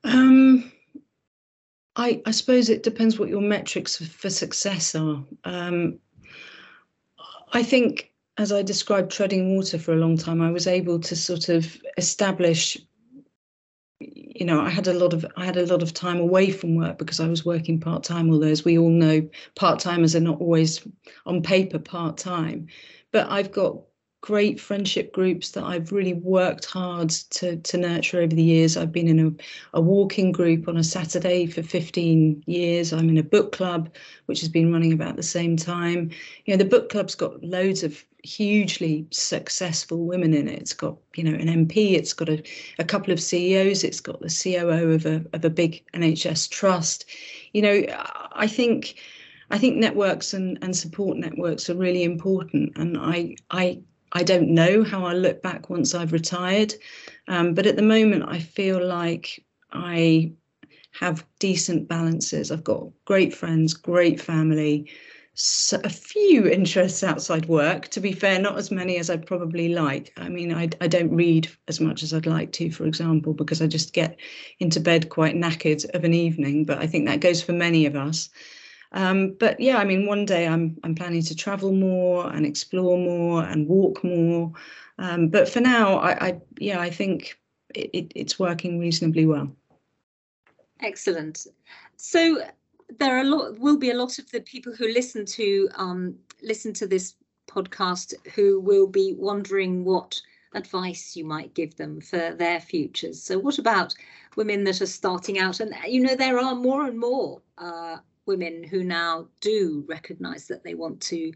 Um, 0.04 0.70
I, 1.96 2.22
I 2.24 2.30
suppose 2.30 2.68
it 2.68 2.84
depends 2.84 3.18
what 3.18 3.30
your 3.30 3.40
metrics 3.40 3.96
for 3.96 4.30
success 4.30 4.94
are. 4.94 5.24
Um, 5.42 5.98
I 7.52 7.64
think, 7.64 8.12
as 8.36 8.52
I 8.52 8.62
described 8.62 9.10
treading 9.10 9.56
water 9.56 9.76
for 9.76 9.92
a 9.92 9.98
long 9.98 10.16
time, 10.16 10.40
I 10.40 10.52
was 10.52 10.68
able 10.68 11.00
to 11.00 11.16
sort 11.16 11.48
of 11.48 11.76
establish. 11.96 12.78
You 14.38 14.46
know, 14.46 14.60
I 14.60 14.70
had 14.70 14.86
a 14.86 14.94
lot 14.94 15.14
of 15.14 15.26
I 15.36 15.44
had 15.44 15.56
a 15.56 15.66
lot 15.66 15.82
of 15.82 15.92
time 15.92 16.18
away 16.20 16.52
from 16.52 16.76
work 16.76 16.96
because 16.96 17.18
I 17.18 17.26
was 17.26 17.44
working 17.44 17.80
part 17.80 18.04
time. 18.04 18.30
Although, 18.30 18.46
as 18.46 18.64
we 18.64 18.78
all 18.78 18.88
know, 18.88 19.28
part 19.56 19.80
timers 19.80 20.14
are 20.14 20.20
not 20.20 20.40
always 20.40 20.86
on 21.26 21.42
paper 21.42 21.80
part 21.80 22.16
time. 22.16 22.68
But 23.10 23.28
I've 23.30 23.50
got 23.50 23.82
great 24.20 24.60
friendship 24.60 25.12
groups 25.12 25.52
that 25.52 25.64
I've 25.64 25.92
really 25.92 26.14
worked 26.14 26.64
hard 26.64 27.10
to, 27.10 27.56
to 27.56 27.76
nurture 27.76 28.20
over 28.20 28.34
the 28.34 28.42
years. 28.42 28.76
I've 28.76 28.92
been 28.92 29.08
in 29.08 29.26
a, 29.26 29.78
a 29.78 29.80
walking 29.80 30.32
group 30.32 30.68
on 30.68 30.76
a 30.76 30.84
Saturday 30.84 31.46
for 31.46 31.62
15 31.62 32.42
years. 32.46 32.92
I'm 32.92 33.08
in 33.08 33.18
a 33.18 33.22
book 33.22 33.52
club, 33.52 33.94
which 34.26 34.40
has 34.40 34.48
been 34.48 34.72
running 34.72 34.92
about 34.92 35.16
the 35.16 35.22
same 35.22 35.56
time. 35.56 36.10
You 36.44 36.54
know, 36.54 36.58
the 36.58 36.68
book 36.68 36.88
club's 36.88 37.14
got 37.14 37.42
loads 37.42 37.82
of 37.82 38.04
hugely 38.24 39.06
successful 39.10 40.04
women 40.04 40.34
in 40.34 40.48
it. 40.48 40.60
It's 40.60 40.74
got, 40.74 40.96
you 41.14 41.24
know, 41.24 41.38
an 41.38 41.66
MP, 41.66 41.92
it's 41.92 42.12
got 42.12 42.28
a, 42.28 42.42
a 42.78 42.84
couple 42.84 43.12
of 43.12 43.20
CEOs, 43.20 43.84
it's 43.84 44.00
got 44.00 44.20
the 44.20 44.28
COO 44.28 44.92
of 44.92 45.06
a 45.06 45.24
of 45.32 45.44
a 45.44 45.50
big 45.50 45.84
NHS 45.94 46.50
trust. 46.50 47.04
You 47.52 47.62
know, 47.62 47.82
I 48.32 48.46
think 48.46 48.96
I 49.50 49.58
think 49.58 49.76
networks 49.76 50.34
and, 50.34 50.58
and 50.60 50.76
support 50.76 51.16
networks 51.16 51.70
are 51.70 51.76
really 51.76 52.02
important. 52.02 52.76
And 52.76 52.98
I 52.98 53.36
I 53.50 53.80
I 54.12 54.22
don't 54.22 54.48
know 54.48 54.84
how 54.84 55.04
I 55.04 55.14
look 55.14 55.42
back 55.42 55.70
once 55.70 55.94
I've 55.94 56.12
retired, 56.12 56.74
um, 57.28 57.54
but 57.54 57.66
at 57.66 57.76
the 57.76 57.82
moment 57.82 58.24
I 58.26 58.38
feel 58.38 58.84
like 58.84 59.44
I 59.72 60.32
have 60.92 61.24
decent 61.38 61.88
balances. 61.88 62.50
I've 62.50 62.64
got 62.64 62.88
great 63.04 63.34
friends, 63.34 63.74
great 63.74 64.20
family, 64.20 64.90
so 65.40 65.80
a 65.84 65.88
few 65.88 66.48
interests 66.48 67.04
outside 67.04 67.46
work. 67.46 67.86
To 67.88 68.00
be 68.00 68.10
fair, 68.10 68.40
not 68.40 68.58
as 68.58 68.72
many 68.72 68.96
as 68.96 69.08
I'd 69.08 69.24
probably 69.26 69.68
like. 69.68 70.12
I 70.16 70.28
mean, 70.28 70.52
I, 70.52 70.68
I 70.80 70.88
don't 70.88 71.14
read 71.14 71.48
as 71.68 71.80
much 71.80 72.02
as 72.02 72.12
I'd 72.12 72.26
like 72.26 72.50
to, 72.52 72.72
for 72.72 72.86
example, 72.86 73.34
because 73.34 73.62
I 73.62 73.68
just 73.68 73.92
get 73.92 74.18
into 74.58 74.80
bed 74.80 75.10
quite 75.10 75.36
knackered 75.36 75.88
of 75.94 76.02
an 76.02 76.12
evening. 76.12 76.64
But 76.64 76.78
I 76.78 76.88
think 76.88 77.06
that 77.06 77.20
goes 77.20 77.40
for 77.40 77.52
many 77.52 77.86
of 77.86 77.94
us. 77.94 78.30
Um, 78.92 79.34
but 79.38 79.60
yeah, 79.60 79.78
I 79.78 79.84
mean, 79.84 80.06
one 80.06 80.24
day 80.24 80.46
I'm 80.46 80.78
I'm 80.82 80.94
planning 80.94 81.22
to 81.22 81.36
travel 81.36 81.72
more 81.72 82.30
and 82.32 82.46
explore 82.46 82.98
more 82.98 83.44
and 83.44 83.68
walk 83.68 84.02
more. 84.02 84.52
Um, 84.98 85.28
but 85.28 85.48
for 85.48 85.60
now, 85.60 85.98
I, 85.98 86.28
I 86.28 86.40
yeah, 86.58 86.80
I 86.80 86.90
think 86.90 87.38
it, 87.74 87.90
it, 87.92 88.12
it's 88.14 88.38
working 88.38 88.78
reasonably 88.78 89.26
well. 89.26 89.50
Excellent. 90.80 91.46
So 91.96 92.42
there 92.98 93.16
are 93.16 93.20
a 93.20 93.24
lot 93.24 93.58
will 93.58 93.76
be 93.76 93.90
a 93.90 93.96
lot 93.96 94.18
of 94.18 94.30
the 94.30 94.40
people 94.40 94.72
who 94.72 94.88
listen 94.88 95.26
to 95.26 95.68
um, 95.74 96.16
listen 96.42 96.72
to 96.74 96.86
this 96.86 97.14
podcast 97.48 98.14
who 98.34 98.60
will 98.60 98.86
be 98.86 99.14
wondering 99.16 99.84
what 99.84 100.20
advice 100.54 101.14
you 101.14 101.24
might 101.24 101.52
give 101.54 101.76
them 101.76 102.00
for 102.00 102.34
their 102.34 102.60
futures. 102.60 103.22
So 103.22 103.38
what 103.38 103.58
about 103.58 103.94
women 104.36 104.64
that 104.64 104.80
are 104.80 104.86
starting 104.86 105.38
out? 105.38 105.60
And 105.60 105.74
you 105.86 106.00
know 106.00 106.14
there 106.14 106.38
are 106.38 106.54
more 106.54 106.86
and 106.86 106.98
more 106.98 107.42
uh, 107.58 107.98
women 108.28 108.62
who 108.62 108.84
now 108.84 109.26
do 109.40 109.84
recognise 109.88 110.46
that 110.46 110.62
they 110.62 110.74
want 110.74 111.00
to 111.00 111.32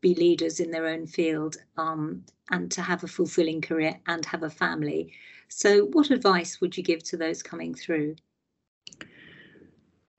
be 0.00 0.14
leaders 0.14 0.58
in 0.58 0.70
their 0.70 0.86
own 0.86 1.06
field 1.06 1.56
um, 1.76 2.24
and 2.50 2.70
to 2.72 2.82
have 2.82 3.04
a 3.04 3.08
fulfilling 3.08 3.60
career 3.60 4.00
and 4.06 4.24
have 4.24 4.42
a 4.42 4.50
family. 4.50 5.12
So, 5.48 5.84
what 5.86 6.10
advice 6.10 6.60
would 6.60 6.76
you 6.76 6.82
give 6.82 7.04
to 7.04 7.16
those 7.16 7.42
coming 7.42 7.74
through? 7.74 8.16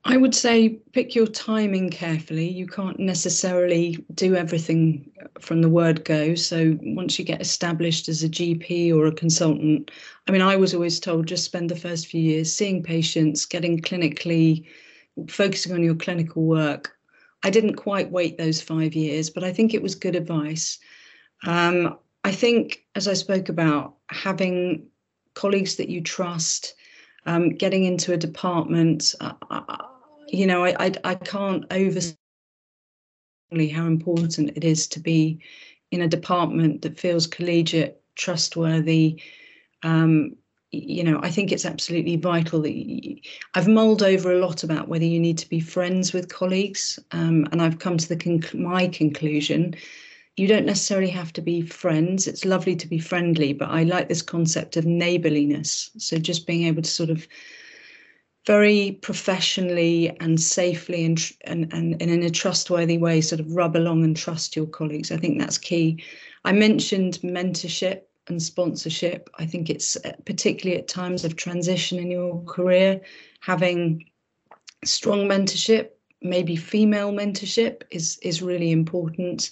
I 0.04 0.16
would 0.16 0.34
say 0.34 0.80
pick 0.92 1.14
your 1.14 1.28
timing 1.28 1.88
carefully. 1.88 2.48
You 2.48 2.66
can't 2.66 2.98
necessarily 2.98 4.04
do 4.14 4.34
everything 4.34 5.08
from 5.40 5.62
the 5.62 5.68
word 5.68 6.04
go. 6.04 6.34
So 6.34 6.76
once 6.82 7.18
you 7.20 7.24
get 7.24 7.40
established 7.40 8.08
as 8.08 8.24
a 8.24 8.28
GP 8.28 8.92
or 8.92 9.06
a 9.06 9.12
consultant, 9.12 9.92
I 10.26 10.32
mean, 10.32 10.42
I 10.42 10.56
was 10.56 10.74
always 10.74 10.98
told 10.98 11.26
just 11.26 11.44
spend 11.44 11.70
the 11.70 11.76
first 11.76 12.08
few 12.08 12.20
years 12.20 12.52
seeing 12.52 12.82
patients, 12.82 13.46
getting 13.46 13.80
clinically 13.80 14.66
focusing 15.28 15.72
on 15.72 15.82
your 15.82 15.94
clinical 15.94 16.42
work. 16.42 16.96
I 17.44 17.50
didn't 17.50 17.74
quite 17.74 18.10
wait 18.10 18.38
those 18.38 18.62
five 18.62 18.94
years, 18.94 19.30
but 19.30 19.44
I 19.44 19.52
think 19.52 19.74
it 19.74 19.82
was 19.82 19.94
good 19.94 20.16
advice. 20.16 20.78
Um, 21.44 21.98
I 22.24 22.32
think, 22.32 22.84
as 22.94 23.08
I 23.08 23.14
spoke 23.14 23.48
about, 23.48 23.94
having 24.08 24.86
colleagues 25.34 25.76
that 25.76 25.88
you 25.88 26.00
trust, 26.00 26.74
um, 27.26 27.50
getting 27.50 27.84
into 27.84 28.12
a 28.12 28.16
department. 28.16 29.14
Uh, 29.20 29.32
you 30.28 30.46
know, 30.46 30.64
I, 30.64 30.86
I, 30.86 30.92
I 31.04 31.14
can't 31.14 31.64
overstate 31.70 32.16
how 33.72 33.86
important 33.86 34.56
it 34.56 34.64
is 34.64 34.86
to 34.88 35.00
be 35.00 35.40
in 35.90 36.02
a 36.02 36.08
department 36.08 36.82
that 36.82 36.98
feels 36.98 37.26
collegiate, 37.26 38.00
trustworthy. 38.14 39.20
Um, 39.82 40.36
you 40.72 41.04
know, 41.04 41.20
I 41.22 41.30
think 41.30 41.52
it's 41.52 41.66
absolutely 41.66 42.16
vital 42.16 42.62
that 42.62 42.72
you, 42.72 43.18
I've 43.54 43.68
mulled 43.68 44.02
over 44.02 44.32
a 44.32 44.38
lot 44.38 44.64
about 44.64 44.88
whether 44.88 45.04
you 45.04 45.20
need 45.20 45.36
to 45.38 45.48
be 45.48 45.60
friends 45.60 46.14
with 46.14 46.32
colleagues, 46.32 46.98
um, 47.10 47.46
and 47.52 47.60
I've 47.60 47.78
come 47.78 47.98
to 47.98 48.08
the 48.08 48.16
conc- 48.16 48.58
my 48.58 48.88
conclusion. 48.88 49.74
You 50.36 50.48
don't 50.48 50.64
necessarily 50.64 51.10
have 51.10 51.30
to 51.34 51.42
be 51.42 51.60
friends. 51.60 52.26
It's 52.26 52.46
lovely 52.46 52.74
to 52.76 52.88
be 52.88 52.98
friendly, 52.98 53.52
but 53.52 53.68
I 53.68 53.82
like 53.82 54.08
this 54.08 54.22
concept 54.22 54.78
of 54.78 54.86
neighborliness. 54.86 55.90
So 55.98 56.16
just 56.16 56.46
being 56.46 56.66
able 56.66 56.80
to 56.80 56.90
sort 56.90 57.10
of 57.10 57.28
very 58.46 58.98
professionally 59.02 60.16
and 60.20 60.40
safely 60.40 61.04
and, 61.04 61.32
and, 61.44 61.70
and, 61.74 62.00
and 62.00 62.10
in 62.10 62.22
a 62.22 62.30
trustworthy 62.30 62.96
way 62.96 63.20
sort 63.20 63.40
of 63.40 63.54
rub 63.54 63.76
along 63.76 64.04
and 64.04 64.16
trust 64.16 64.56
your 64.56 64.66
colleagues. 64.66 65.12
I 65.12 65.18
think 65.18 65.38
that's 65.38 65.58
key. 65.58 66.02
I 66.44 66.52
mentioned 66.52 67.18
mentorship 67.22 68.02
and 68.32 68.42
sponsorship. 68.42 69.30
I 69.38 69.46
think 69.46 69.70
it's 69.70 69.96
uh, 70.04 70.12
particularly 70.24 70.80
at 70.80 70.88
times 70.88 71.24
of 71.24 71.36
transition 71.36 71.98
in 71.98 72.10
your 72.10 72.42
career, 72.44 73.00
having 73.40 74.04
strong 74.84 75.28
mentorship, 75.28 75.90
maybe 76.20 76.56
female 76.56 77.12
mentorship 77.12 77.82
is 77.90 78.18
is 78.22 78.42
really 78.42 78.70
important. 78.72 79.50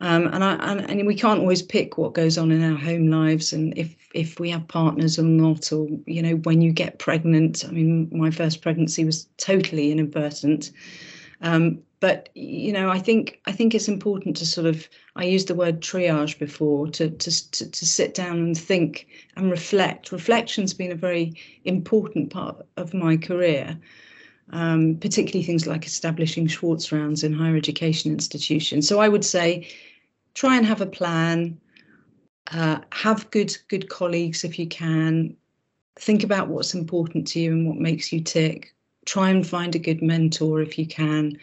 Um, 0.00 0.28
and 0.28 0.44
I 0.44 0.54
and, 0.54 0.80
and 0.90 1.06
we 1.06 1.14
can't 1.14 1.40
always 1.40 1.62
pick 1.62 1.98
what 1.98 2.14
goes 2.14 2.38
on 2.38 2.50
in 2.50 2.62
our 2.62 2.78
home 2.78 3.08
lives 3.08 3.52
and 3.52 3.76
if 3.76 3.94
if 4.14 4.40
we 4.40 4.50
have 4.50 4.66
partners 4.68 5.18
or 5.18 5.24
not, 5.24 5.72
or 5.72 5.88
you 6.06 6.22
know, 6.22 6.36
when 6.36 6.60
you 6.60 6.72
get 6.72 6.98
pregnant. 6.98 7.64
I 7.66 7.70
mean, 7.70 8.08
my 8.12 8.30
first 8.30 8.62
pregnancy 8.62 9.04
was 9.04 9.28
totally 9.36 9.92
inadvertent. 9.92 10.72
Um, 11.40 11.82
but 12.00 12.28
you 12.34 12.72
know, 12.72 12.90
I 12.90 12.98
think 12.98 13.40
I 13.46 13.52
think 13.52 13.74
it's 13.74 13.88
important 13.88 14.36
to 14.36 14.46
sort 14.46 14.66
of 14.66 14.88
I 15.16 15.24
used 15.24 15.48
the 15.48 15.54
word 15.54 15.80
triage 15.80 16.38
before 16.38 16.88
to 16.88 17.10
to 17.10 17.50
to, 17.50 17.70
to 17.70 17.86
sit 17.86 18.14
down 18.14 18.38
and 18.38 18.56
think 18.56 19.06
and 19.36 19.50
reflect. 19.50 20.12
Reflection's 20.12 20.74
been 20.74 20.92
a 20.92 20.96
very 20.96 21.34
important 21.64 22.30
part 22.30 22.64
of 22.76 22.94
my 22.94 23.16
career. 23.16 23.78
Um, 24.50 24.96
particularly 24.96 25.44
things 25.44 25.66
like 25.66 25.84
establishing 25.84 26.46
Schwartz 26.46 26.90
rounds 26.90 27.22
in 27.22 27.34
higher 27.34 27.54
education 27.54 28.12
institutions. 28.12 28.88
So 28.88 28.98
I 28.98 29.06
would 29.06 29.24
say 29.24 29.68
try 30.32 30.56
and 30.56 30.64
have 30.64 30.80
a 30.80 30.86
plan, 30.86 31.60
uh, 32.52 32.78
have 32.92 33.30
good 33.30 33.54
good 33.68 33.90
colleagues 33.90 34.44
if 34.44 34.58
you 34.58 34.66
can. 34.66 35.36
Think 35.96 36.22
about 36.22 36.48
what's 36.48 36.74
important 36.74 37.26
to 37.28 37.40
you 37.40 37.52
and 37.52 37.66
what 37.66 37.76
makes 37.76 38.10
you 38.12 38.20
tick. 38.22 38.72
Try 39.04 39.30
and 39.30 39.46
find 39.46 39.74
a 39.74 39.78
good 39.80 40.00
mentor 40.00 40.62
if 40.62 40.78
you 40.78 40.86
can, 40.86 41.38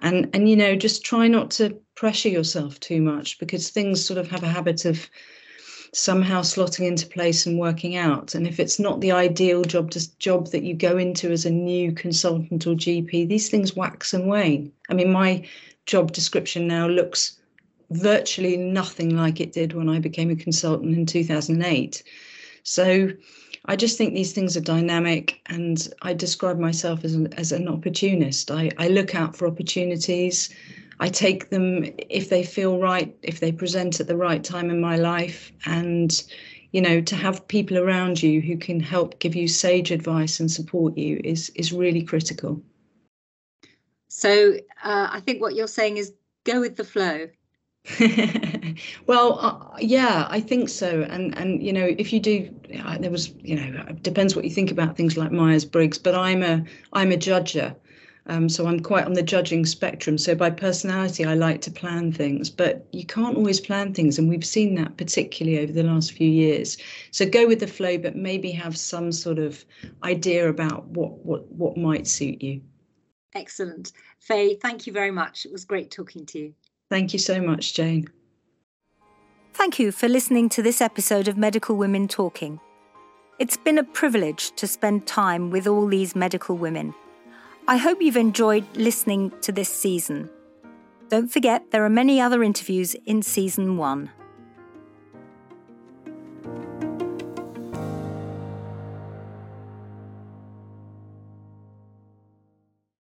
and 0.00 0.28
and 0.34 0.48
you 0.48 0.56
know 0.56 0.76
just 0.76 1.04
try 1.04 1.28
not 1.28 1.50
to 1.52 1.78
pressure 1.94 2.28
yourself 2.28 2.80
too 2.80 3.00
much 3.00 3.38
because 3.38 3.70
things 3.70 4.04
sort 4.04 4.18
of 4.18 4.28
have 4.28 4.42
a 4.42 4.48
habit 4.48 4.84
of 4.84 5.08
somehow 5.94 6.40
slotting 6.42 6.86
into 6.86 7.06
place 7.06 7.46
and 7.46 7.58
working 7.58 7.96
out. 7.96 8.34
And 8.34 8.46
if 8.46 8.58
it's 8.58 8.80
not 8.80 9.00
the 9.00 9.12
ideal 9.12 9.62
job 9.62 9.92
to, 9.92 10.18
job 10.18 10.48
that 10.50 10.64
you 10.64 10.74
go 10.74 10.98
into 10.98 11.30
as 11.30 11.46
a 11.46 11.50
new 11.50 11.92
consultant 11.92 12.66
or 12.66 12.74
GP, 12.74 13.28
these 13.28 13.48
things 13.48 13.76
wax 13.76 14.12
and 14.12 14.26
wane. 14.26 14.72
I 14.90 14.94
mean, 14.94 15.12
my 15.12 15.46
job 15.86 16.12
description 16.12 16.66
now 16.66 16.88
looks 16.88 17.38
virtually 17.90 18.56
nothing 18.56 19.16
like 19.16 19.40
it 19.40 19.52
did 19.52 19.72
when 19.72 19.88
I 19.88 20.00
became 20.00 20.30
a 20.30 20.36
consultant 20.36 20.96
in 20.96 21.06
2008. 21.06 22.02
So 22.64 23.10
I 23.66 23.76
just 23.76 23.96
think 23.96 24.12
these 24.12 24.32
things 24.32 24.56
are 24.56 24.60
dynamic, 24.60 25.40
and 25.46 25.88
I 26.02 26.12
describe 26.12 26.58
myself 26.58 27.04
as 27.04 27.14
an, 27.14 27.32
as 27.34 27.50
an 27.50 27.66
opportunist. 27.66 28.50
I, 28.50 28.70
I 28.78 28.88
look 28.88 29.14
out 29.14 29.34
for 29.34 29.46
opportunities. 29.46 30.50
I 31.00 31.08
take 31.08 31.50
them 31.50 31.84
if 32.10 32.28
they 32.28 32.44
feel 32.44 32.78
right, 32.78 33.16
if 33.22 33.40
they 33.40 33.52
present 33.52 34.00
at 34.00 34.06
the 34.06 34.16
right 34.16 34.44
time 34.44 34.70
in 34.70 34.80
my 34.80 34.96
life, 34.96 35.50
and 35.64 36.22
you 36.72 36.80
know, 36.80 37.00
to 37.00 37.16
have 37.16 37.46
people 37.48 37.78
around 37.78 38.22
you 38.22 38.40
who 38.40 38.56
can 38.56 38.80
help 38.80 39.18
give 39.20 39.36
you 39.36 39.46
sage 39.46 39.90
advice 39.92 40.40
and 40.40 40.50
support 40.50 40.98
you 40.98 41.20
is 41.24 41.50
is 41.50 41.72
really 41.72 42.02
critical. 42.02 42.60
So 44.08 44.54
uh, 44.82 45.08
I 45.10 45.20
think 45.20 45.40
what 45.40 45.54
you're 45.54 45.68
saying 45.68 45.96
is 45.96 46.12
go 46.44 46.60
with 46.60 46.76
the 46.76 46.84
flow. 46.84 47.28
well, 49.06 49.38
uh, 49.40 49.76
yeah, 49.78 50.26
I 50.30 50.40
think 50.40 50.68
so. 50.70 51.02
And 51.02 51.36
and 51.36 51.62
you 51.62 51.72
know, 51.72 51.94
if 51.98 52.12
you 52.12 52.20
do, 52.20 52.54
uh, 52.82 52.96
there 52.98 53.10
was 53.10 53.34
you 53.42 53.56
know, 53.56 53.84
it 53.88 54.02
depends 54.02 54.34
what 54.34 54.44
you 54.44 54.50
think 54.50 54.70
about 54.70 54.96
things 54.96 55.16
like 55.18 55.32
Myers 55.32 55.66
Briggs. 55.66 55.98
But 55.98 56.14
I'm 56.14 56.42
a 56.42 56.64
I'm 56.94 57.12
a 57.12 57.16
judger, 57.16 57.76
um, 58.26 58.48
so 58.48 58.66
I'm 58.66 58.80
quite 58.80 59.04
on 59.04 59.12
the 59.12 59.22
judging 59.22 59.66
spectrum. 59.66 60.16
So 60.16 60.34
by 60.34 60.48
personality, 60.48 61.26
I 61.26 61.34
like 61.34 61.60
to 61.62 61.70
plan 61.70 62.10
things, 62.10 62.48
but 62.48 62.86
you 62.92 63.04
can't 63.04 63.36
always 63.36 63.60
plan 63.60 63.92
things, 63.92 64.18
and 64.18 64.30
we've 64.30 64.46
seen 64.46 64.76
that 64.76 64.96
particularly 64.96 65.58
over 65.58 65.72
the 65.72 65.82
last 65.82 66.12
few 66.12 66.28
years. 66.28 66.78
So 67.10 67.26
go 67.28 67.46
with 67.46 67.60
the 67.60 67.66
flow, 67.66 67.98
but 67.98 68.16
maybe 68.16 68.50
have 68.52 68.78
some 68.78 69.12
sort 69.12 69.38
of 69.38 69.62
idea 70.02 70.48
about 70.48 70.86
what 70.86 71.18
what 71.18 71.52
what 71.52 71.76
might 71.76 72.06
suit 72.06 72.42
you. 72.42 72.62
Excellent, 73.34 73.92
Faye. 74.20 74.54
Thank 74.54 74.86
you 74.86 74.92
very 74.94 75.10
much. 75.10 75.44
It 75.44 75.52
was 75.52 75.66
great 75.66 75.90
talking 75.90 76.24
to 76.26 76.38
you. 76.38 76.54
Thank 76.90 77.12
you 77.12 77.18
so 77.18 77.40
much, 77.40 77.74
Jane. 77.74 78.08
Thank 79.52 79.78
you 79.78 79.92
for 79.92 80.08
listening 80.08 80.48
to 80.50 80.62
this 80.62 80.80
episode 80.80 81.28
of 81.28 81.36
Medical 81.36 81.76
Women 81.76 82.08
Talking. 82.08 82.60
It's 83.38 83.56
been 83.56 83.78
a 83.78 83.84
privilege 83.84 84.52
to 84.56 84.66
spend 84.66 85.06
time 85.06 85.50
with 85.50 85.66
all 85.66 85.86
these 85.86 86.14
medical 86.14 86.56
women. 86.56 86.94
I 87.66 87.78
hope 87.78 88.02
you've 88.02 88.16
enjoyed 88.16 88.64
listening 88.76 89.32
to 89.40 89.50
this 89.50 89.68
season. 89.68 90.28
Don't 91.08 91.32
forget, 91.32 91.70
there 91.70 91.84
are 91.84 91.90
many 91.90 92.20
other 92.20 92.42
interviews 92.42 92.94
in 93.06 93.22
season 93.22 93.76
one. 93.76 94.10